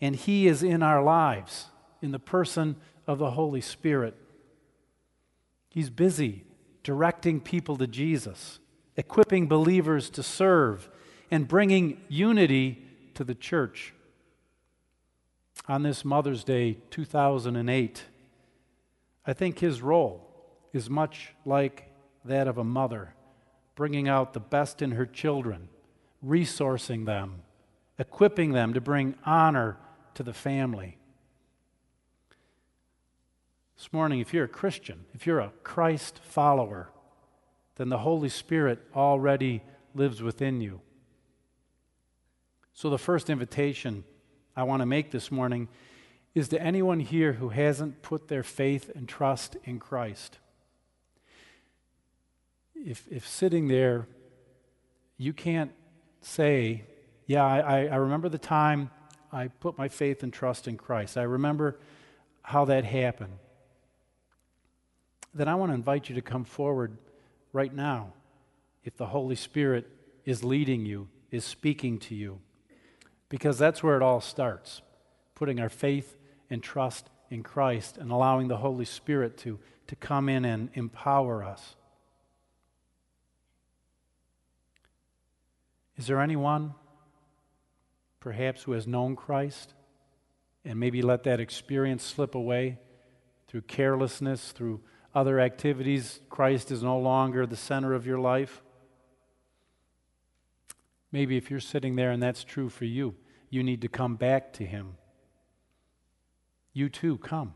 And 0.00 0.14
He 0.14 0.46
is 0.46 0.62
in 0.62 0.82
our 0.82 1.02
lives 1.02 1.66
in 2.00 2.12
the 2.12 2.18
person 2.18 2.76
of 3.06 3.18
the 3.18 3.32
Holy 3.32 3.60
Spirit. 3.60 4.14
He's 5.68 5.90
busy 5.90 6.44
directing 6.82 7.40
people 7.40 7.76
to 7.78 7.86
Jesus, 7.86 8.60
equipping 8.96 9.48
believers 9.48 10.10
to 10.10 10.22
serve, 10.22 10.88
and 11.30 11.48
bringing 11.48 12.00
unity 12.08 12.86
to 13.14 13.24
the 13.24 13.34
church 13.34 13.94
on 15.68 15.82
this 15.82 16.04
Mother's 16.04 16.44
Day 16.44 16.78
2008, 16.90 18.04
I 19.26 19.32
think 19.32 19.58
his 19.58 19.80
role 19.80 20.30
is 20.72 20.90
much 20.90 21.32
like 21.44 21.90
that 22.24 22.48
of 22.48 22.58
a 22.58 22.64
mother, 22.64 23.13
bringing 23.74 24.08
out 24.08 24.32
the 24.32 24.40
best 24.40 24.82
in 24.82 24.92
her 24.92 25.06
children, 25.06 25.68
resourcing 26.24 27.06
them, 27.06 27.42
equipping 27.98 28.52
them 28.52 28.74
to 28.74 28.80
bring 28.80 29.14
honor 29.24 29.76
to 30.14 30.22
the 30.22 30.32
family. 30.32 30.98
This 33.76 33.92
morning, 33.92 34.20
if 34.20 34.32
you're 34.32 34.44
a 34.44 34.48
Christian, 34.48 35.04
if 35.12 35.26
you're 35.26 35.40
a 35.40 35.52
Christ 35.62 36.20
follower, 36.22 36.90
then 37.76 37.88
the 37.88 37.98
Holy 37.98 38.28
Spirit 38.28 38.80
already 38.94 39.62
lives 39.94 40.22
within 40.22 40.60
you. 40.60 40.80
So, 42.72 42.90
the 42.90 42.98
first 42.98 43.30
invitation 43.30 44.04
I 44.56 44.62
want 44.62 44.82
to 44.82 44.86
make 44.86 45.10
this 45.10 45.30
morning 45.30 45.68
is 46.34 46.48
to 46.48 46.62
anyone 46.62 47.00
here 47.00 47.34
who 47.34 47.50
hasn't 47.50 48.02
put 48.02 48.28
their 48.28 48.42
faith 48.42 48.90
and 48.94 49.08
trust 49.08 49.56
in 49.64 49.78
Christ. 49.78 50.38
If, 52.84 53.06
if 53.10 53.26
sitting 53.26 53.68
there, 53.68 54.06
you 55.16 55.32
can't 55.32 55.72
say, 56.20 56.84
Yeah, 57.26 57.44
I, 57.44 57.86
I 57.86 57.96
remember 57.96 58.28
the 58.28 58.38
time 58.38 58.90
I 59.32 59.48
put 59.48 59.78
my 59.78 59.88
faith 59.88 60.22
and 60.22 60.32
trust 60.32 60.68
in 60.68 60.76
Christ. 60.76 61.16
I 61.16 61.22
remember 61.22 61.78
how 62.42 62.66
that 62.66 62.84
happened. 62.84 63.38
Then 65.32 65.48
I 65.48 65.54
want 65.54 65.70
to 65.70 65.74
invite 65.74 66.08
you 66.08 66.14
to 66.14 66.22
come 66.22 66.44
forward 66.44 66.96
right 67.52 67.74
now 67.74 68.12
if 68.84 68.96
the 68.96 69.06
Holy 69.06 69.34
Spirit 69.34 69.88
is 70.24 70.44
leading 70.44 70.84
you, 70.84 71.08
is 71.30 71.44
speaking 71.44 71.98
to 71.98 72.14
you 72.14 72.38
because 73.28 73.58
that's 73.58 73.82
where 73.82 73.96
it 73.96 74.02
all 74.02 74.20
starts 74.20 74.82
putting 75.34 75.58
our 75.58 75.68
faith 75.68 76.16
and 76.50 76.62
trust 76.62 77.10
in 77.30 77.42
Christ 77.42 77.98
and 77.98 78.12
allowing 78.12 78.48
the 78.48 78.58
Holy 78.58 78.84
Spirit 78.84 79.36
to, 79.38 79.58
to 79.88 79.96
come 79.96 80.28
in 80.28 80.44
and 80.44 80.70
empower 80.74 81.42
us. 81.42 81.74
Is 85.96 86.06
there 86.06 86.20
anyone, 86.20 86.74
perhaps, 88.20 88.64
who 88.64 88.72
has 88.72 88.86
known 88.86 89.16
Christ 89.16 89.74
and 90.64 90.78
maybe 90.80 91.02
let 91.02 91.22
that 91.24 91.40
experience 91.40 92.02
slip 92.02 92.34
away 92.34 92.78
through 93.46 93.62
carelessness, 93.62 94.52
through 94.52 94.80
other 95.14 95.38
activities? 95.38 96.20
Christ 96.30 96.70
is 96.70 96.82
no 96.82 96.98
longer 96.98 97.46
the 97.46 97.56
center 97.56 97.94
of 97.94 98.06
your 98.06 98.18
life. 98.18 98.62
Maybe 101.12 101.36
if 101.36 101.48
you're 101.48 101.60
sitting 101.60 101.94
there 101.94 102.10
and 102.10 102.20
that's 102.20 102.42
true 102.42 102.68
for 102.68 102.86
you, 102.86 103.14
you 103.48 103.62
need 103.62 103.82
to 103.82 103.88
come 103.88 104.16
back 104.16 104.52
to 104.54 104.66
Him. 104.66 104.96
You 106.72 106.88
too, 106.88 107.18
come, 107.18 107.54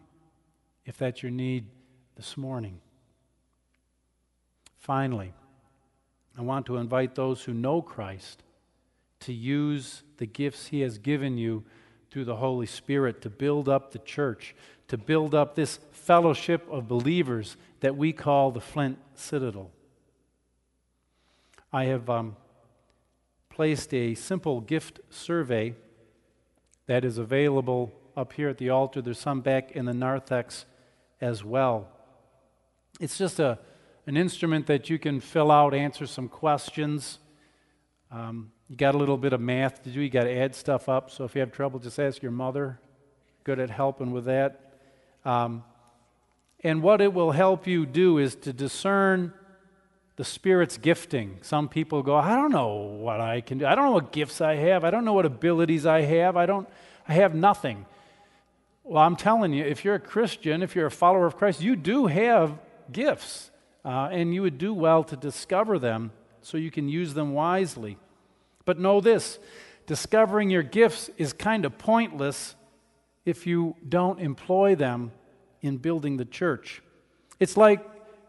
if 0.84 0.96
that's 0.96 1.24
your 1.24 1.32
need 1.32 1.66
this 2.14 2.36
morning. 2.36 2.80
Finally, 4.76 5.34
I 6.38 6.42
want 6.42 6.66
to 6.66 6.76
invite 6.76 7.16
those 7.16 7.42
who 7.42 7.52
know 7.52 7.82
Christ 7.82 8.44
to 9.20 9.32
use 9.32 10.04
the 10.18 10.26
gifts 10.26 10.68
He 10.68 10.80
has 10.82 10.96
given 10.98 11.36
you 11.36 11.64
through 12.10 12.26
the 12.26 12.36
Holy 12.36 12.66
Spirit 12.66 13.20
to 13.22 13.30
build 13.30 13.68
up 13.68 13.90
the 13.90 13.98
church, 13.98 14.54
to 14.86 14.96
build 14.96 15.34
up 15.34 15.56
this 15.56 15.80
fellowship 15.90 16.64
of 16.70 16.86
believers 16.86 17.56
that 17.80 17.96
we 17.96 18.12
call 18.12 18.52
the 18.52 18.60
Flint 18.60 18.98
Citadel. 19.16 19.72
I 21.72 21.84
have 21.86 22.08
um, 22.08 22.36
placed 23.50 23.92
a 23.92 24.14
simple 24.14 24.60
gift 24.60 25.00
survey 25.10 25.74
that 26.86 27.04
is 27.04 27.18
available 27.18 27.92
up 28.16 28.32
here 28.32 28.48
at 28.48 28.58
the 28.58 28.70
altar. 28.70 29.02
There's 29.02 29.18
some 29.18 29.40
back 29.40 29.72
in 29.72 29.86
the 29.86 29.92
narthex 29.92 30.66
as 31.20 31.44
well. 31.44 31.88
It's 33.00 33.18
just 33.18 33.40
a, 33.40 33.58
an 34.08 34.16
instrument 34.16 34.66
that 34.68 34.88
you 34.88 34.98
can 34.98 35.20
fill 35.20 35.50
out, 35.50 35.74
answer 35.74 36.06
some 36.06 36.30
questions. 36.30 37.18
Um, 38.10 38.50
you 38.70 38.74
got 38.74 38.94
a 38.94 38.98
little 38.98 39.18
bit 39.18 39.34
of 39.34 39.40
math 39.42 39.82
to 39.82 39.90
do, 39.90 40.00
you 40.00 40.08
got 40.08 40.24
to 40.24 40.34
add 40.34 40.54
stuff 40.54 40.88
up. 40.88 41.10
So 41.10 41.24
if 41.24 41.34
you 41.34 41.42
have 41.42 41.52
trouble, 41.52 41.78
just 41.78 42.00
ask 42.00 42.22
your 42.22 42.32
mother. 42.32 42.80
Good 43.44 43.58
at 43.60 43.68
helping 43.68 44.10
with 44.12 44.24
that. 44.24 44.78
Um, 45.26 45.62
and 46.64 46.82
what 46.82 47.02
it 47.02 47.12
will 47.12 47.32
help 47.32 47.66
you 47.66 47.84
do 47.84 48.16
is 48.16 48.34
to 48.36 48.52
discern 48.54 49.34
the 50.16 50.24
Spirit's 50.24 50.78
gifting. 50.78 51.40
Some 51.42 51.68
people 51.68 52.02
go, 52.02 52.16
I 52.16 52.34
don't 52.34 52.50
know 52.50 52.76
what 52.76 53.20
I 53.20 53.42
can 53.42 53.58
do. 53.58 53.66
I 53.66 53.74
don't 53.74 53.84
know 53.84 53.92
what 53.92 54.10
gifts 54.10 54.40
I 54.40 54.54
have. 54.54 54.84
I 54.84 54.90
don't 54.90 55.04
know 55.04 55.12
what 55.12 55.26
abilities 55.26 55.84
I 55.84 56.00
have. 56.00 56.34
I 56.34 56.46
don't, 56.46 56.66
I 57.06 57.12
have 57.12 57.34
nothing. 57.34 57.84
Well, 58.84 59.02
I'm 59.02 59.16
telling 59.16 59.52
you, 59.52 59.66
if 59.66 59.84
you're 59.84 59.96
a 59.96 60.00
Christian, 60.00 60.62
if 60.62 60.74
you're 60.74 60.86
a 60.86 60.90
follower 60.90 61.26
of 61.26 61.36
Christ, 61.36 61.60
you 61.60 61.76
do 61.76 62.06
have 62.06 62.58
gifts. 62.90 63.50
Uh, 63.84 64.08
and 64.10 64.34
you 64.34 64.42
would 64.42 64.58
do 64.58 64.74
well 64.74 65.04
to 65.04 65.16
discover 65.16 65.78
them 65.78 66.10
so 66.42 66.56
you 66.56 66.70
can 66.70 66.88
use 66.88 67.14
them 67.14 67.32
wisely. 67.32 67.98
But 68.64 68.78
know 68.78 69.00
this 69.00 69.38
discovering 69.86 70.50
your 70.50 70.62
gifts 70.62 71.10
is 71.16 71.32
kind 71.32 71.64
of 71.64 71.78
pointless 71.78 72.54
if 73.24 73.46
you 73.46 73.74
don't 73.88 74.20
employ 74.20 74.74
them 74.74 75.12
in 75.62 75.78
building 75.78 76.18
the 76.18 76.24
church. 76.24 76.82
It's 77.40 77.56
like 77.56 77.84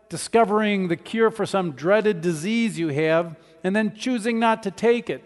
discovering 0.10 0.88
the 0.88 0.96
cure 0.96 1.32
for 1.32 1.46
some 1.46 1.74
dreaded 1.74 2.22
disease 2.22 2.80
you 2.80 2.88
have 2.90 3.36
and 3.64 3.76
then 3.76 3.96
choosing 3.96 4.40
not 4.40 4.64
to 4.64 4.72
take 4.72 5.10
it. 5.10 5.24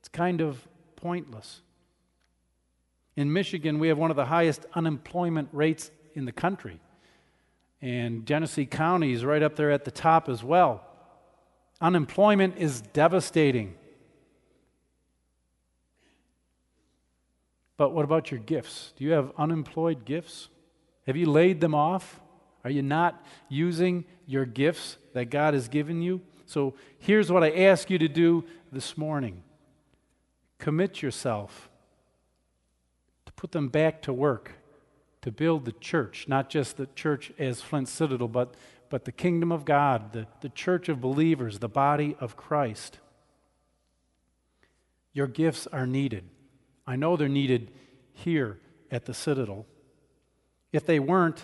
It's 0.00 0.08
kind 0.08 0.40
of 0.40 0.66
pointless. 0.96 1.62
In 3.16 3.32
Michigan, 3.32 3.78
we 3.78 3.88
have 3.88 3.98
one 3.98 4.10
of 4.10 4.16
the 4.16 4.26
highest 4.26 4.66
unemployment 4.74 5.48
rates 5.52 5.90
in 6.14 6.24
the 6.24 6.32
country. 6.32 6.80
And 7.86 8.26
Genesee 8.26 8.66
County 8.66 9.12
is 9.12 9.24
right 9.24 9.44
up 9.44 9.54
there 9.54 9.70
at 9.70 9.84
the 9.84 9.92
top 9.92 10.28
as 10.28 10.42
well. 10.42 10.84
Unemployment 11.80 12.58
is 12.58 12.80
devastating. 12.80 13.76
But 17.76 17.92
what 17.92 18.04
about 18.04 18.32
your 18.32 18.40
gifts? 18.40 18.92
Do 18.96 19.04
you 19.04 19.12
have 19.12 19.30
unemployed 19.38 20.04
gifts? 20.04 20.48
Have 21.06 21.16
you 21.16 21.30
laid 21.30 21.60
them 21.60 21.76
off? 21.76 22.18
Are 22.64 22.70
you 22.70 22.82
not 22.82 23.24
using 23.48 24.04
your 24.26 24.46
gifts 24.46 24.96
that 25.12 25.26
God 25.26 25.54
has 25.54 25.68
given 25.68 26.02
you? 26.02 26.22
So 26.46 26.74
here's 26.98 27.30
what 27.30 27.44
I 27.44 27.66
ask 27.66 27.88
you 27.88 28.00
to 28.00 28.08
do 28.08 28.42
this 28.72 28.98
morning 28.98 29.44
commit 30.58 31.02
yourself 31.02 31.70
to 33.26 33.32
put 33.34 33.52
them 33.52 33.68
back 33.68 34.02
to 34.02 34.12
work, 34.12 34.54
to 35.26 35.32
build 35.32 35.64
the 35.64 35.72
church, 35.72 36.26
not 36.28 36.48
just 36.48 36.76
the 36.76 36.86
church 36.94 37.32
as 37.36 37.60
Flint 37.60 37.88
Citadel, 37.88 38.28
but, 38.28 38.54
but 38.88 39.06
the 39.06 39.10
kingdom 39.10 39.50
of 39.50 39.64
God, 39.64 40.12
the, 40.12 40.28
the 40.40 40.48
church 40.48 40.88
of 40.88 41.00
believers, 41.00 41.58
the 41.58 41.68
body 41.68 42.14
of 42.20 42.36
Christ. 42.36 43.00
Your 45.12 45.26
gifts 45.26 45.66
are 45.72 45.84
needed. 45.84 46.28
I 46.86 46.94
know 46.94 47.16
they're 47.16 47.28
needed 47.28 47.72
here 48.12 48.60
at 48.88 49.06
the 49.06 49.14
Citadel. 49.14 49.66
If 50.70 50.86
they 50.86 51.00
weren't, 51.00 51.42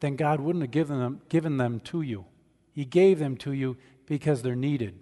then 0.00 0.16
God 0.16 0.38
wouldn't 0.42 0.64
have 0.64 0.70
given 0.70 0.98
them, 0.98 1.22
given 1.30 1.56
them 1.56 1.80
to 1.84 2.02
you. 2.02 2.26
He 2.74 2.84
gave 2.84 3.18
them 3.18 3.38
to 3.38 3.52
you 3.52 3.78
because 4.04 4.42
they're 4.42 4.54
needed. 4.54 4.98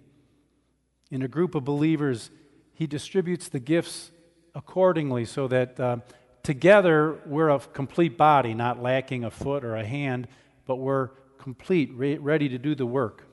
In 1.11 1.21
a 1.21 1.27
group 1.27 1.53
of 1.53 1.65
believers, 1.65 2.31
He 2.73 2.87
distributes 2.87 3.49
the 3.49 3.59
gifts 3.59 4.11
accordingly 4.53 5.25
so 5.25 5.49
that 5.49 5.77
uh, 5.77 5.97
together 6.45 7.19
we're 7.25 7.49
a 7.49 7.59
complete 7.59 8.17
body, 8.17 8.53
not 8.53 8.81
lacking 8.81 9.23
a 9.23 9.31
foot 9.31 9.65
or 9.65 9.75
a 9.75 9.85
hand, 9.85 10.27
but 10.65 10.75
we're 10.75 11.09
complete, 11.39 11.91
re- 11.93 12.17
ready 12.17 12.47
to 12.49 12.57
do 12.57 12.75
the 12.75 12.85
work. 12.85 13.27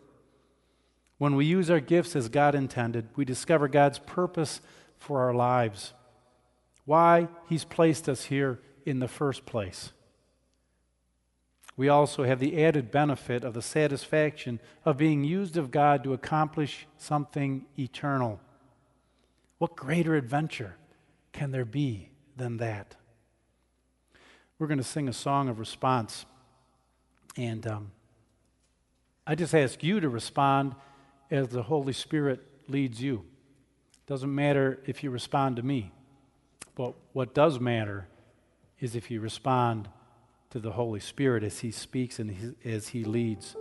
When 1.19 1.37
we 1.37 1.45
use 1.45 1.71
our 1.71 1.79
gifts 1.79 2.17
as 2.17 2.29
God 2.29 2.55
intended, 2.55 3.07
we 3.15 3.25
discover 3.25 3.69
God's 3.69 3.99
purpose 3.99 4.61
for 4.99 5.21
our 5.21 5.35
lives, 5.35 5.93
why 6.85 7.29
He's 7.49 7.65
placed 7.65 8.09
us 8.09 8.25
here 8.25 8.61
in 8.85 8.99
the 8.99 9.09
first 9.09 9.47
place. 9.47 9.93
We 11.77 11.89
also 11.89 12.25
have 12.25 12.41
the 12.41 12.65
added 12.65 12.91
benefit 12.91 13.45
of 13.45 13.55
the 13.55 13.63
satisfaction 13.63 14.59
of 14.85 14.97
being 14.97 15.23
used 15.23 15.57
of 15.57 15.71
God 15.71 16.03
to 16.05 16.13
accomplish 16.13 16.87
something 16.97 17.67
eternal. 17.79 18.41
What 19.59 19.77
greater 19.77 20.17
adventure 20.17 20.77
can 21.33 21.51
there 21.51 21.65
be 21.65 22.11
than 22.37 22.57
that? 22.57 22.97
We're 24.63 24.69
going 24.69 24.79
to 24.79 24.85
sing 24.85 25.09
a 25.09 25.13
song 25.13 25.49
of 25.49 25.59
response. 25.59 26.25
And 27.37 27.67
um, 27.67 27.91
I 29.27 29.35
just 29.35 29.57
ask 29.57 29.83
you 29.83 29.99
to 29.99 30.09
respond 30.09 30.77
as 31.33 31.49
the 31.49 31.65
Holy 31.65 31.93
Spirit 31.93 32.41
leads 32.69 33.03
you. 33.03 33.25
Doesn't 34.07 34.33
matter 34.33 34.79
if 34.87 35.03
you 35.03 35.11
respond 35.11 35.57
to 35.57 35.65
me, 35.65 35.91
but 36.77 36.95
what 37.13 37.35
does 37.35 37.59
matter 37.59 38.07
is 38.79 38.95
if 38.95 39.11
you 39.11 39.21
respond 39.21 39.89
to 40.51 40.61
the 40.61 40.71
Holy 40.71 41.01
Spirit 41.01 41.43
as 41.43 41.59
He 41.59 41.73
speaks 41.73 42.21
and 42.21 42.55
as 42.65 42.87
He 42.87 43.03
leads. 43.03 43.57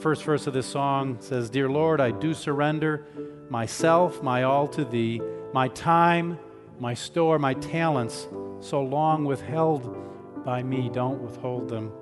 First 0.00 0.22
verse 0.22 0.46
of 0.46 0.52
this 0.52 0.66
song 0.66 1.16
says, 1.20 1.48
Dear 1.48 1.70
Lord, 1.70 1.98
I 1.98 2.10
do 2.10 2.34
surrender 2.34 3.06
myself, 3.48 4.22
my 4.22 4.42
all 4.42 4.68
to 4.68 4.84
Thee, 4.84 5.22
my 5.54 5.68
time, 5.68 6.38
my 6.80 6.94
store, 6.94 7.38
my 7.38 7.54
talents, 7.54 8.28
so 8.60 8.82
long 8.82 9.24
withheld 9.24 10.44
by 10.44 10.62
me, 10.62 10.90
don't 10.92 11.20
withhold 11.20 11.68
them. 11.68 11.92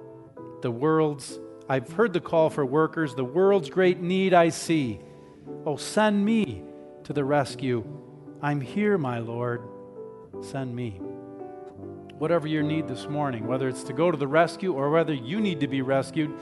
The 0.62 0.70
world's, 0.70 1.38
I've 1.68 1.92
heard 1.92 2.12
the 2.12 2.20
call 2.20 2.50
for 2.50 2.64
workers, 2.64 3.14
the 3.14 3.24
world's 3.24 3.70
great 3.70 4.00
need 4.00 4.34
I 4.34 4.50
see. 4.50 5.00
Oh, 5.64 5.76
send 5.76 6.24
me 6.24 6.62
to 7.04 7.12
the 7.12 7.24
rescue. 7.24 7.84
I'm 8.42 8.60
here, 8.60 8.98
my 8.98 9.18
Lord. 9.18 9.62
Send 10.40 10.74
me. 10.74 11.00
Whatever 12.18 12.46
your 12.48 12.62
need 12.62 12.88
this 12.88 13.08
morning, 13.08 13.46
whether 13.46 13.68
it's 13.68 13.82
to 13.84 13.92
go 13.92 14.10
to 14.10 14.16
the 14.16 14.26
rescue 14.26 14.72
or 14.72 14.90
whether 14.90 15.12
you 15.12 15.40
need 15.40 15.60
to 15.60 15.68
be 15.68 15.82
rescued, 15.82 16.32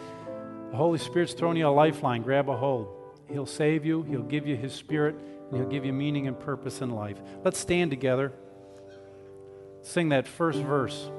the 0.70 0.76
Holy 0.76 0.98
Spirit's 0.98 1.34
throwing 1.34 1.56
you 1.56 1.66
a 1.66 1.70
lifeline. 1.70 2.22
Grab 2.22 2.48
a 2.48 2.56
hold. 2.56 2.88
He'll 3.28 3.46
save 3.46 3.84
you, 3.84 4.02
He'll 4.02 4.22
give 4.22 4.46
you 4.46 4.56
His 4.56 4.72
Spirit, 4.72 5.16
and 5.50 5.60
He'll 5.60 5.68
give 5.68 5.84
you 5.84 5.92
meaning 5.92 6.26
and 6.26 6.38
purpose 6.38 6.80
in 6.80 6.90
life. 6.90 7.20
Let's 7.44 7.58
stand 7.58 7.90
together. 7.90 8.32
Sing 9.82 10.08
that 10.10 10.26
first 10.26 10.60
verse. 10.60 11.10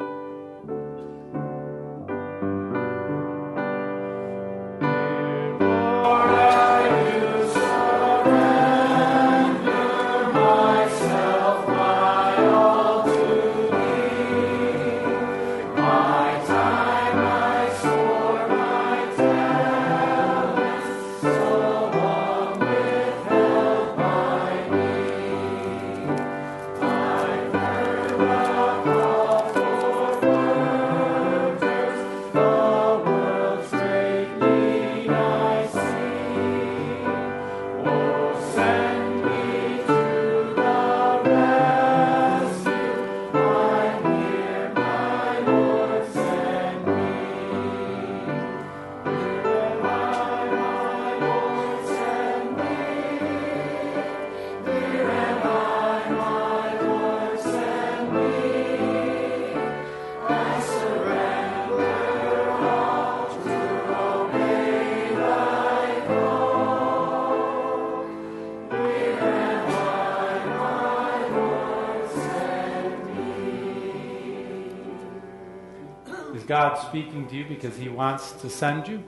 God 76.45 76.75
speaking 76.77 77.27
to 77.27 77.35
you 77.35 77.45
because 77.45 77.75
He 77.75 77.89
wants 77.89 78.33
to 78.33 78.49
send 78.49 78.87
you? 78.87 79.03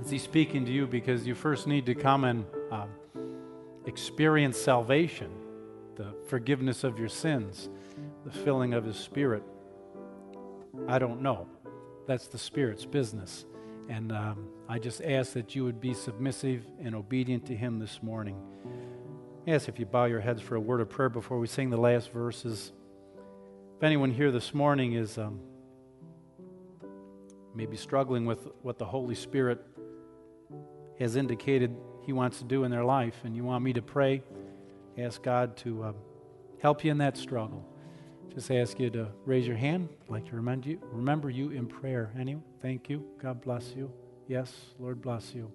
Is 0.00 0.10
He 0.10 0.18
speaking 0.18 0.64
to 0.64 0.72
you 0.72 0.86
because 0.86 1.26
you 1.26 1.34
first 1.34 1.66
need 1.68 1.86
to 1.86 1.94
come 1.94 2.24
and 2.24 2.44
um, 2.72 2.90
experience 3.86 4.60
salvation, 4.60 5.30
the 5.94 6.12
forgiveness 6.26 6.82
of 6.82 6.98
your 6.98 7.08
sins, 7.08 7.68
the 8.24 8.32
filling 8.32 8.74
of 8.74 8.84
His 8.84 8.96
Spirit? 8.96 9.44
I 10.88 10.98
don't 10.98 11.22
know. 11.22 11.46
That's 12.08 12.26
the 12.26 12.38
Spirit's 12.38 12.84
business. 12.84 13.44
And 13.88 14.10
um, 14.10 14.48
I 14.68 14.80
just 14.80 15.00
ask 15.02 15.34
that 15.34 15.54
you 15.54 15.64
would 15.64 15.80
be 15.80 15.94
submissive 15.94 16.64
and 16.82 16.96
obedient 16.96 17.46
to 17.46 17.54
Him 17.54 17.78
this 17.78 18.02
morning. 18.02 18.36
Yes, 19.46 19.68
if 19.68 19.78
you 19.78 19.86
bow 19.86 20.06
your 20.06 20.20
heads 20.20 20.42
for 20.42 20.56
a 20.56 20.60
word 20.60 20.80
of 20.80 20.88
prayer 20.88 21.08
before 21.08 21.38
we 21.38 21.46
sing 21.46 21.70
the 21.70 21.76
last 21.76 22.10
verses. 22.10 22.72
If 23.76 23.84
anyone 23.84 24.10
here 24.10 24.32
this 24.32 24.52
morning 24.52 24.94
is. 24.94 25.18
Um, 25.18 25.38
maybe 27.54 27.76
struggling 27.76 28.26
with 28.26 28.48
what 28.62 28.78
the 28.78 28.84
Holy 28.84 29.14
Spirit 29.14 29.64
has 30.98 31.16
indicated 31.16 31.76
He 32.04 32.12
wants 32.12 32.38
to 32.38 32.44
do 32.44 32.64
in 32.64 32.70
their 32.70 32.84
life, 32.84 33.16
and 33.24 33.36
you 33.36 33.44
want 33.44 33.64
me 33.64 33.72
to 33.72 33.82
pray, 33.82 34.22
ask 34.98 35.22
God 35.22 35.56
to 35.58 35.82
uh, 35.82 35.92
help 36.60 36.84
you 36.84 36.90
in 36.90 36.98
that 36.98 37.16
struggle. 37.16 37.66
Just 38.34 38.50
ask 38.50 38.80
you 38.80 38.88
to 38.90 39.08
raise 39.26 39.46
your 39.46 39.56
hand. 39.56 39.88
I'd 40.04 40.10
like 40.10 40.26
to 40.30 40.36
remember 40.36 40.68
you, 40.70 40.78
remember 40.90 41.28
you 41.28 41.50
in 41.50 41.66
prayer. 41.66 42.12
Anyone? 42.18 42.44
Thank 42.62 42.88
you. 42.88 43.04
God 43.20 43.42
bless 43.42 43.74
you. 43.76 43.92
Yes, 44.26 44.54
Lord 44.78 45.02
bless 45.02 45.34
you. 45.34 45.50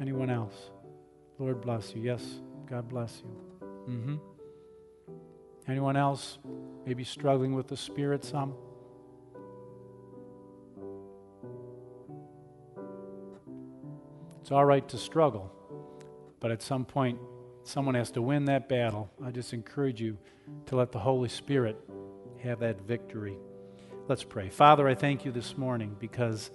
Anyone 0.00 0.30
else? 0.30 0.70
Lord 1.38 1.60
bless 1.60 1.94
you. 1.94 2.02
Yes, 2.02 2.24
God 2.70 2.88
bless 2.88 3.22
you. 3.24 3.68
Mm-hmm. 3.88 4.16
Anyone 5.68 5.96
else? 5.96 6.38
Maybe 6.86 7.04
struggling 7.04 7.54
with 7.54 7.68
the 7.68 7.76
Spirit 7.76 8.24
some? 8.24 8.54
It's 14.48 14.52
all 14.54 14.64
right 14.64 14.88
to 14.88 14.96
struggle, 14.96 15.52
but 16.40 16.50
at 16.50 16.62
some 16.62 16.86
point, 16.86 17.18
someone 17.64 17.94
has 17.96 18.10
to 18.12 18.22
win 18.22 18.46
that 18.46 18.66
battle. 18.66 19.10
I 19.22 19.30
just 19.30 19.52
encourage 19.52 20.00
you 20.00 20.16
to 20.64 20.76
let 20.76 20.90
the 20.90 20.98
Holy 20.98 21.28
Spirit 21.28 21.76
have 22.42 22.60
that 22.60 22.80
victory. 22.80 23.36
Let's 24.08 24.24
pray. 24.24 24.48
Father, 24.48 24.88
I 24.88 24.94
thank 24.94 25.26
you 25.26 25.32
this 25.32 25.58
morning 25.58 25.96
because 26.00 26.50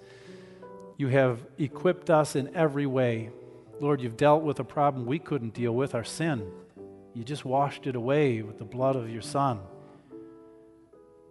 you 0.96 1.06
have 1.06 1.38
equipped 1.56 2.10
us 2.10 2.34
in 2.34 2.52
every 2.56 2.86
way. 2.86 3.30
Lord, 3.78 4.00
you've 4.00 4.16
dealt 4.16 4.42
with 4.42 4.58
a 4.58 4.64
problem 4.64 5.06
we 5.06 5.20
couldn't 5.20 5.54
deal 5.54 5.76
with, 5.76 5.94
our 5.94 6.02
sin. 6.02 6.50
You 7.14 7.22
just 7.22 7.44
washed 7.44 7.86
it 7.86 7.94
away 7.94 8.42
with 8.42 8.58
the 8.58 8.64
blood 8.64 8.96
of 8.96 9.08
your 9.08 9.22
Son. 9.22 9.60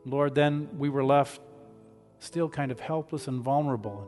Lord, 0.06 0.34
then 0.34 0.70
we 0.78 0.88
were 0.88 1.04
left 1.04 1.42
still 2.20 2.48
kind 2.48 2.72
of 2.72 2.80
helpless 2.80 3.28
and 3.28 3.42
vulnerable. 3.42 4.08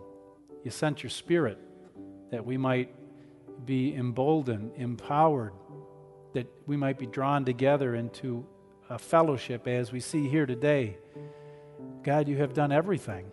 You 0.63 0.71
sent 0.71 1.03
your 1.03 1.09
Spirit 1.09 1.59
that 2.31 2.45
we 2.45 2.57
might 2.57 2.93
be 3.65 3.95
emboldened, 3.95 4.71
empowered, 4.75 5.53
that 6.33 6.47
we 6.67 6.75
might 6.75 6.99
be 6.99 7.05
drawn 7.05 7.45
together 7.45 7.95
into 7.95 8.45
a 8.89 8.99
fellowship 8.99 9.67
as 9.67 9.91
we 9.91 9.99
see 9.99 10.27
here 10.27 10.45
today. 10.45 10.97
God, 12.03 12.27
you 12.27 12.37
have 12.37 12.53
done 12.53 12.71
everything. 12.71 13.25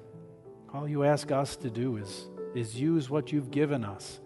All 0.72 0.88
you 0.88 1.04
ask 1.04 1.30
us 1.30 1.56
to 1.56 1.70
do 1.70 1.96
is, 1.96 2.28
is 2.54 2.80
use 2.80 3.10
what 3.10 3.32
you've 3.32 3.50
given 3.50 3.84
us. 3.84 4.20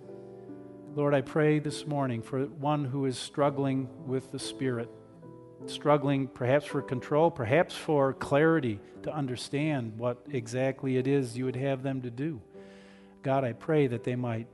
Lord, 0.94 1.14
I 1.14 1.20
pray 1.20 1.58
this 1.58 1.86
morning 1.86 2.22
for 2.22 2.44
one 2.44 2.84
who 2.84 3.06
is 3.06 3.18
struggling 3.18 3.88
with 4.06 4.30
the 4.30 4.38
Spirit. 4.38 4.88
struggling 5.64 6.28
perhaps 6.28 6.66
for 6.66 6.82
control, 6.82 7.30
perhaps 7.30 7.74
for 7.74 8.12
clarity 8.12 8.80
to 9.02 9.14
understand 9.14 9.98
what 9.98 10.24
exactly 10.30 10.96
it 10.96 11.06
is 11.06 11.36
you 11.36 11.44
would 11.44 11.56
have 11.56 11.82
them 11.82 12.02
to 12.02 12.10
do. 12.10 12.40
God, 13.22 13.44
I 13.44 13.52
pray 13.52 13.86
that 13.88 14.04
they 14.04 14.16
might 14.16 14.46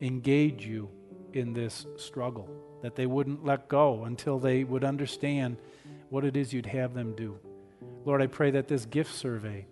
engage 0.00 0.66
you 0.66 0.88
in 1.32 1.52
this 1.52 1.86
struggle, 1.96 2.48
that 2.82 2.94
they 2.96 3.06
wouldn't 3.06 3.44
let 3.44 3.68
go 3.68 4.04
until 4.04 4.38
they 4.38 4.64
would 4.64 4.84
understand 4.84 5.56
what 6.10 6.24
it 6.24 6.36
is 6.36 6.52
you'd 6.52 6.66
have 6.66 6.94
them 6.94 7.14
do. 7.14 7.38
Lord, 8.04 8.22
I 8.22 8.26
pray 8.26 8.50
that 8.52 8.68
this 8.68 8.86
gift 8.86 9.14
survey, 9.14 9.66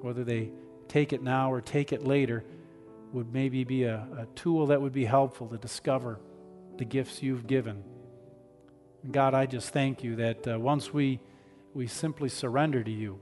whether 0.00 0.24
they 0.24 0.50
take 0.88 1.12
it 1.12 1.22
now 1.22 1.52
or 1.52 1.60
take 1.60 1.92
it 1.92 2.04
later, 2.04 2.44
would 3.12 3.32
maybe 3.32 3.64
be 3.64 3.84
a, 3.84 4.06
a 4.18 4.26
tool 4.34 4.66
that 4.66 4.80
would 4.80 4.92
be 4.92 5.04
helpful 5.04 5.46
to 5.48 5.58
discover 5.58 6.18
the 6.76 6.84
gifts 6.84 7.22
you've 7.22 7.46
given. 7.46 7.82
God, 9.10 9.34
I 9.34 9.46
just 9.46 9.70
thank 9.70 10.02
you 10.02 10.16
that 10.16 10.48
uh, 10.48 10.58
once 10.58 10.92
we, 10.92 11.20
we 11.74 11.86
simply 11.86 12.28
surrender 12.28 12.82
to 12.82 12.90
you, 12.90 13.20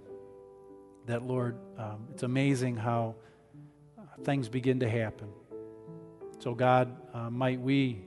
that, 1.06 1.22
Lord, 1.22 1.56
um, 1.78 2.08
it's 2.12 2.22
amazing 2.22 2.76
how 2.76 3.16
uh, 3.98 4.02
things 4.22 4.48
begin 4.48 4.80
to 4.80 4.88
happen. 4.88 5.28
So, 6.44 6.52
God, 6.54 6.94
uh, 7.14 7.30
might 7.30 7.58
we, 7.58 8.02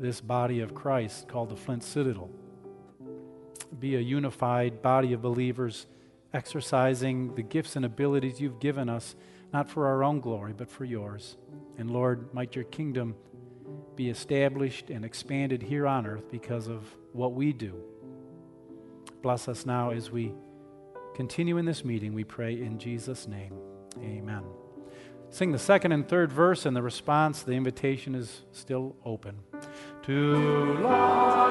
this 0.00 0.18
body 0.18 0.60
of 0.60 0.74
Christ 0.74 1.28
called 1.28 1.50
the 1.50 1.56
Flint 1.56 1.84
Citadel, 1.84 2.30
be 3.78 3.96
a 3.96 4.00
unified 4.00 4.80
body 4.80 5.12
of 5.12 5.20
believers 5.20 5.86
exercising 6.32 7.34
the 7.34 7.42
gifts 7.42 7.76
and 7.76 7.84
abilities 7.84 8.40
you've 8.40 8.58
given 8.58 8.88
us, 8.88 9.14
not 9.52 9.68
for 9.68 9.86
our 9.86 10.02
own 10.02 10.20
glory, 10.20 10.54
but 10.56 10.70
for 10.70 10.86
yours. 10.86 11.36
And 11.76 11.90
Lord, 11.90 12.32
might 12.32 12.54
your 12.54 12.64
kingdom 12.64 13.16
be 13.96 14.08
established 14.08 14.88
and 14.88 15.04
expanded 15.04 15.62
here 15.62 15.86
on 15.86 16.06
earth 16.06 16.30
because 16.30 16.68
of 16.68 16.88
what 17.12 17.34
we 17.34 17.52
do. 17.52 17.74
Bless 19.20 19.46
us 19.46 19.66
now 19.66 19.90
as 19.90 20.10
we 20.10 20.32
continue 21.14 21.58
in 21.58 21.66
this 21.66 21.84
meeting, 21.84 22.14
we 22.14 22.24
pray 22.24 22.54
in 22.54 22.78
Jesus' 22.78 23.28
name. 23.28 23.52
Amen. 23.98 24.63
Sing 25.34 25.50
the 25.50 25.58
second 25.58 25.90
and 25.90 26.08
third 26.08 26.30
verse, 26.30 26.64
and 26.64 26.76
the 26.76 26.82
response, 26.82 27.42
the 27.42 27.54
invitation 27.54 28.14
is 28.14 28.42
still 28.52 28.94
open. 29.04 29.40
Long 30.06 31.50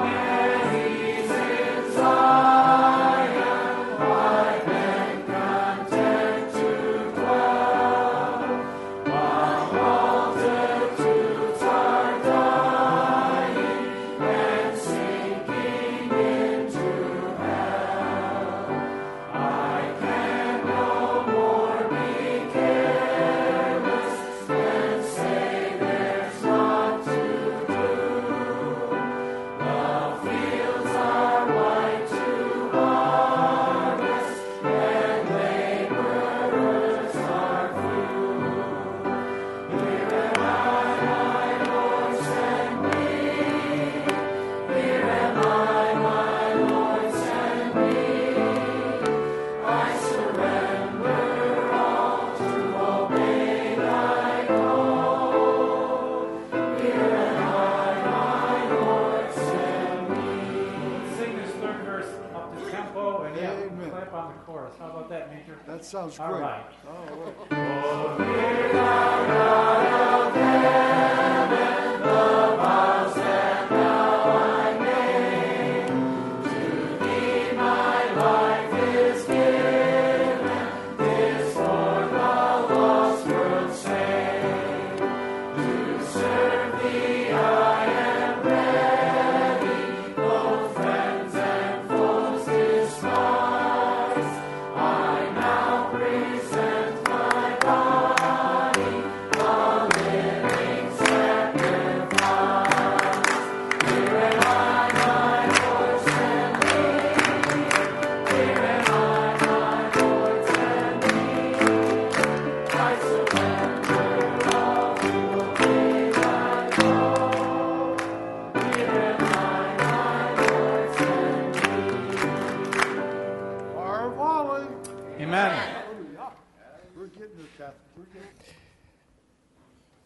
All 66.20 66.32
right. 66.32 66.63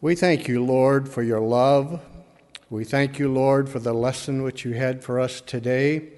We 0.09 0.14
thank 0.14 0.48
you, 0.48 0.64
Lord, 0.64 1.06
for 1.06 1.22
your 1.22 1.42
love. 1.42 2.00
We 2.70 2.84
thank 2.84 3.18
you, 3.18 3.30
Lord, 3.30 3.68
for 3.68 3.78
the 3.78 3.92
lesson 3.92 4.42
which 4.42 4.64
you 4.64 4.72
had 4.72 5.04
for 5.04 5.20
us 5.20 5.42
today. 5.42 6.09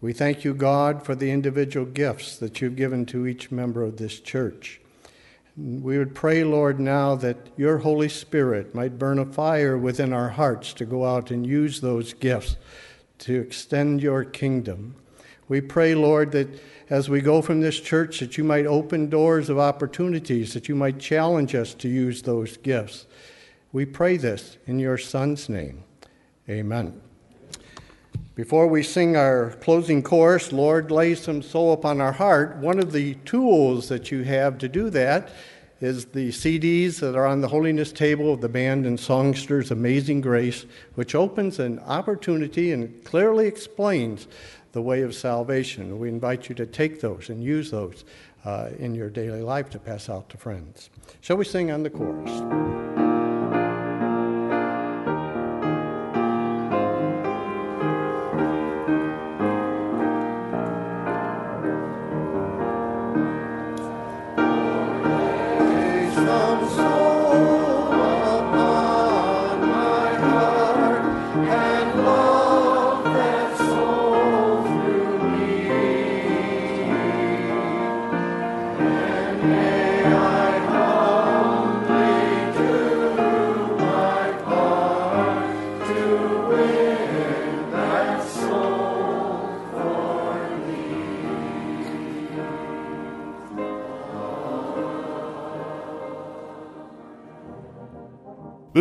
We 0.00 0.14
thank 0.14 0.42
you, 0.42 0.54
God, 0.54 1.04
for 1.04 1.14
the 1.14 1.30
individual 1.30 1.84
gifts 1.84 2.38
that 2.38 2.62
you've 2.62 2.76
given 2.76 3.04
to 3.04 3.26
each 3.26 3.50
member 3.50 3.82
of 3.82 3.98
this 3.98 4.20
church. 4.20 4.80
We 5.54 5.98
would 5.98 6.14
pray, 6.14 6.44
Lord, 6.44 6.80
now 6.80 7.14
that 7.16 7.36
your 7.58 7.76
Holy 7.76 8.08
Spirit 8.08 8.74
might 8.74 8.98
burn 8.98 9.18
a 9.18 9.26
fire 9.26 9.76
within 9.76 10.14
our 10.14 10.30
hearts 10.30 10.72
to 10.72 10.86
go 10.86 11.04
out 11.04 11.30
and 11.30 11.46
use 11.46 11.82
those 11.82 12.14
gifts 12.14 12.56
to 13.18 13.38
extend 13.38 14.02
your 14.02 14.24
kingdom. 14.24 14.94
We 15.46 15.60
pray, 15.60 15.94
Lord, 15.94 16.32
that 16.32 16.58
as 16.90 17.08
we 17.08 17.20
go 17.20 17.40
from 17.40 17.60
this 17.60 17.80
church, 17.80 18.18
that 18.18 18.36
you 18.36 18.42
might 18.42 18.66
open 18.66 19.08
doors 19.08 19.48
of 19.48 19.58
opportunities, 19.58 20.52
that 20.54 20.68
you 20.68 20.74
might 20.74 20.98
challenge 20.98 21.54
us 21.54 21.72
to 21.74 21.88
use 21.88 22.22
those 22.22 22.56
gifts. 22.56 23.06
We 23.72 23.86
pray 23.86 24.16
this 24.16 24.58
in 24.66 24.80
your 24.80 24.98
Son's 24.98 25.48
name. 25.48 25.84
Amen. 26.48 27.00
Before 28.34 28.66
we 28.66 28.82
sing 28.82 29.16
our 29.16 29.50
closing 29.60 30.02
chorus, 30.02 30.52
Lord, 30.52 30.90
lay 30.90 31.14
some 31.14 31.42
soul 31.42 31.72
upon 31.72 32.00
our 32.00 32.12
heart. 32.12 32.56
One 32.56 32.80
of 32.80 32.90
the 32.90 33.14
tools 33.24 33.88
that 33.88 34.10
you 34.10 34.24
have 34.24 34.58
to 34.58 34.68
do 34.68 34.90
that 34.90 35.30
is 35.80 36.06
the 36.06 36.30
CDs 36.30 37.00
that 37.00 37.14
are 37.14 37.26
on 37.26 37.40
the 37.40 37.48
holiness 37.48 37.92
table 37.92 38.32
of 38.32 38.40
the 38.40 38.48
band 38.48 38.84
and 38.84 38.98
songsters 38.98 39.70
Amazing 39.70 40.20
Grace, 40.20 40.66
which 40.94 41.14
opens 41.14 41.58
an 41.58 41.78
opportunity 41.80 42.72
and 42.72 43.02
clearly 43.04 43.46
explains 43.46 44.26
the 44.72 44.82
way 44.82 45.02
of 45.02 45.14
salvation. 45.14 45.98
We 45.98 46.08
invite 46.08 46.48
you 46.48 46.54
to 46.56 46.66
take 46.66 47.00
those 47.00 47.28
and 47.28 47.42
use 47.42 47.70
those 47.70 48.04
uh, 48.44 48.70
in 48.78 48.94
your 48.94 49.10
daily 49.10 49.42
life 49.42 49.70
to 49.70 49.78
pass 49.78 50.08
out 50.08 50.28
to 50.30 50.36
friends. 50.36 50.90
Shall 51.20 51.36
we 51.36 51.44
sing 51.44 51.70
on 51.70 51.82
the 51.82 51.90
chorus? 51.90 53.09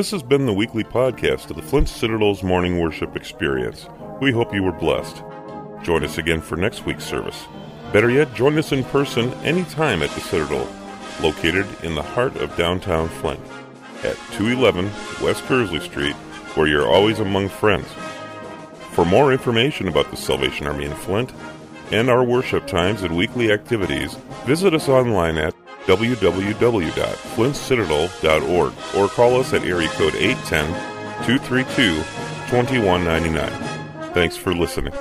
This 0.09 0.21
has 0.21 0.27
been 0.27 0.47
the 0.47 0.53
weekly 0.53 0.83
podcast 0.83 1.51
of 1.51 1.55
the 1.55 1.61
Flint 1.61 1.87
Citadel's 1.87 2.41
Morning 2.41 2.79
Worship 2.79 3.15
Experience. 3.15 3.85
We 4.19 4.31
hope 4.31 4.55
you 4.55 4.63
were 4.63 4.71
blessed. 4.71 5.21
Join 5.83 6.03
us 6.03 6.17
again 6.17 6.41
for 6.41 6.55
next 6.55 6.83
week's 6.83 7.03
service. 7.03 7.45
Better 7.93 8.09
yet, 8.09 8.33
join 8.33 8.57
us 8.57 8.71
in 8.71 8.83
person 8.85 9.31
anytime 9.43 10.01
at 10.01 10.09
the 10.09 10.21
Citadel, 10.21 10.67
located 11.21 11.67
in 11.83 11.93
the 11.93 12.01
heart 12.01 12.35
of 12.37 12.57
downtown 12.57 13.07
Flint, 13.07 13.39
at 14.03 14.17
211 14.31 14.85
West 15.23 15.43
Kearsley 15.43 15.79
Street, 15.79 16.15
where 16.55 16.65
you're 16.65 16.89
always 16.89 17.19
among 17.19 17.47
friends. 17.47 17.85
For 18.93 19.05
more 19.05 19.31
information 19.31 19.87
about 19.89 20.09
the 20.09 20.17
Salvation 20.17 20.65
Army 20.65 20.85
in 20.85 20.95
Flint 20.95 21.31
and 21.91 22.09
our 22.09 22.23
worship 22.23 22.65
times 22.65 23.03
and 23.03 23.15
weekly 23.15 23.51
activities, 23.51 24.15
visit 24.47 24.73
us 24.73 24.89
online 24.89 25.37
at 25.37 25.53
www.flintcitadel.org 25.89 28.73
or 28.95 29.07
call 29.07 29.39
us 29.39 29.53
at 29.53 29.63
area 29.63 29.89
code 29.89 30.13
810 30.13 30.67
232 31.25 31.95
2199. 32.51 34.13
Thanks 34.13 34.37
for 34.37 34.53
listening. 34.53 34.93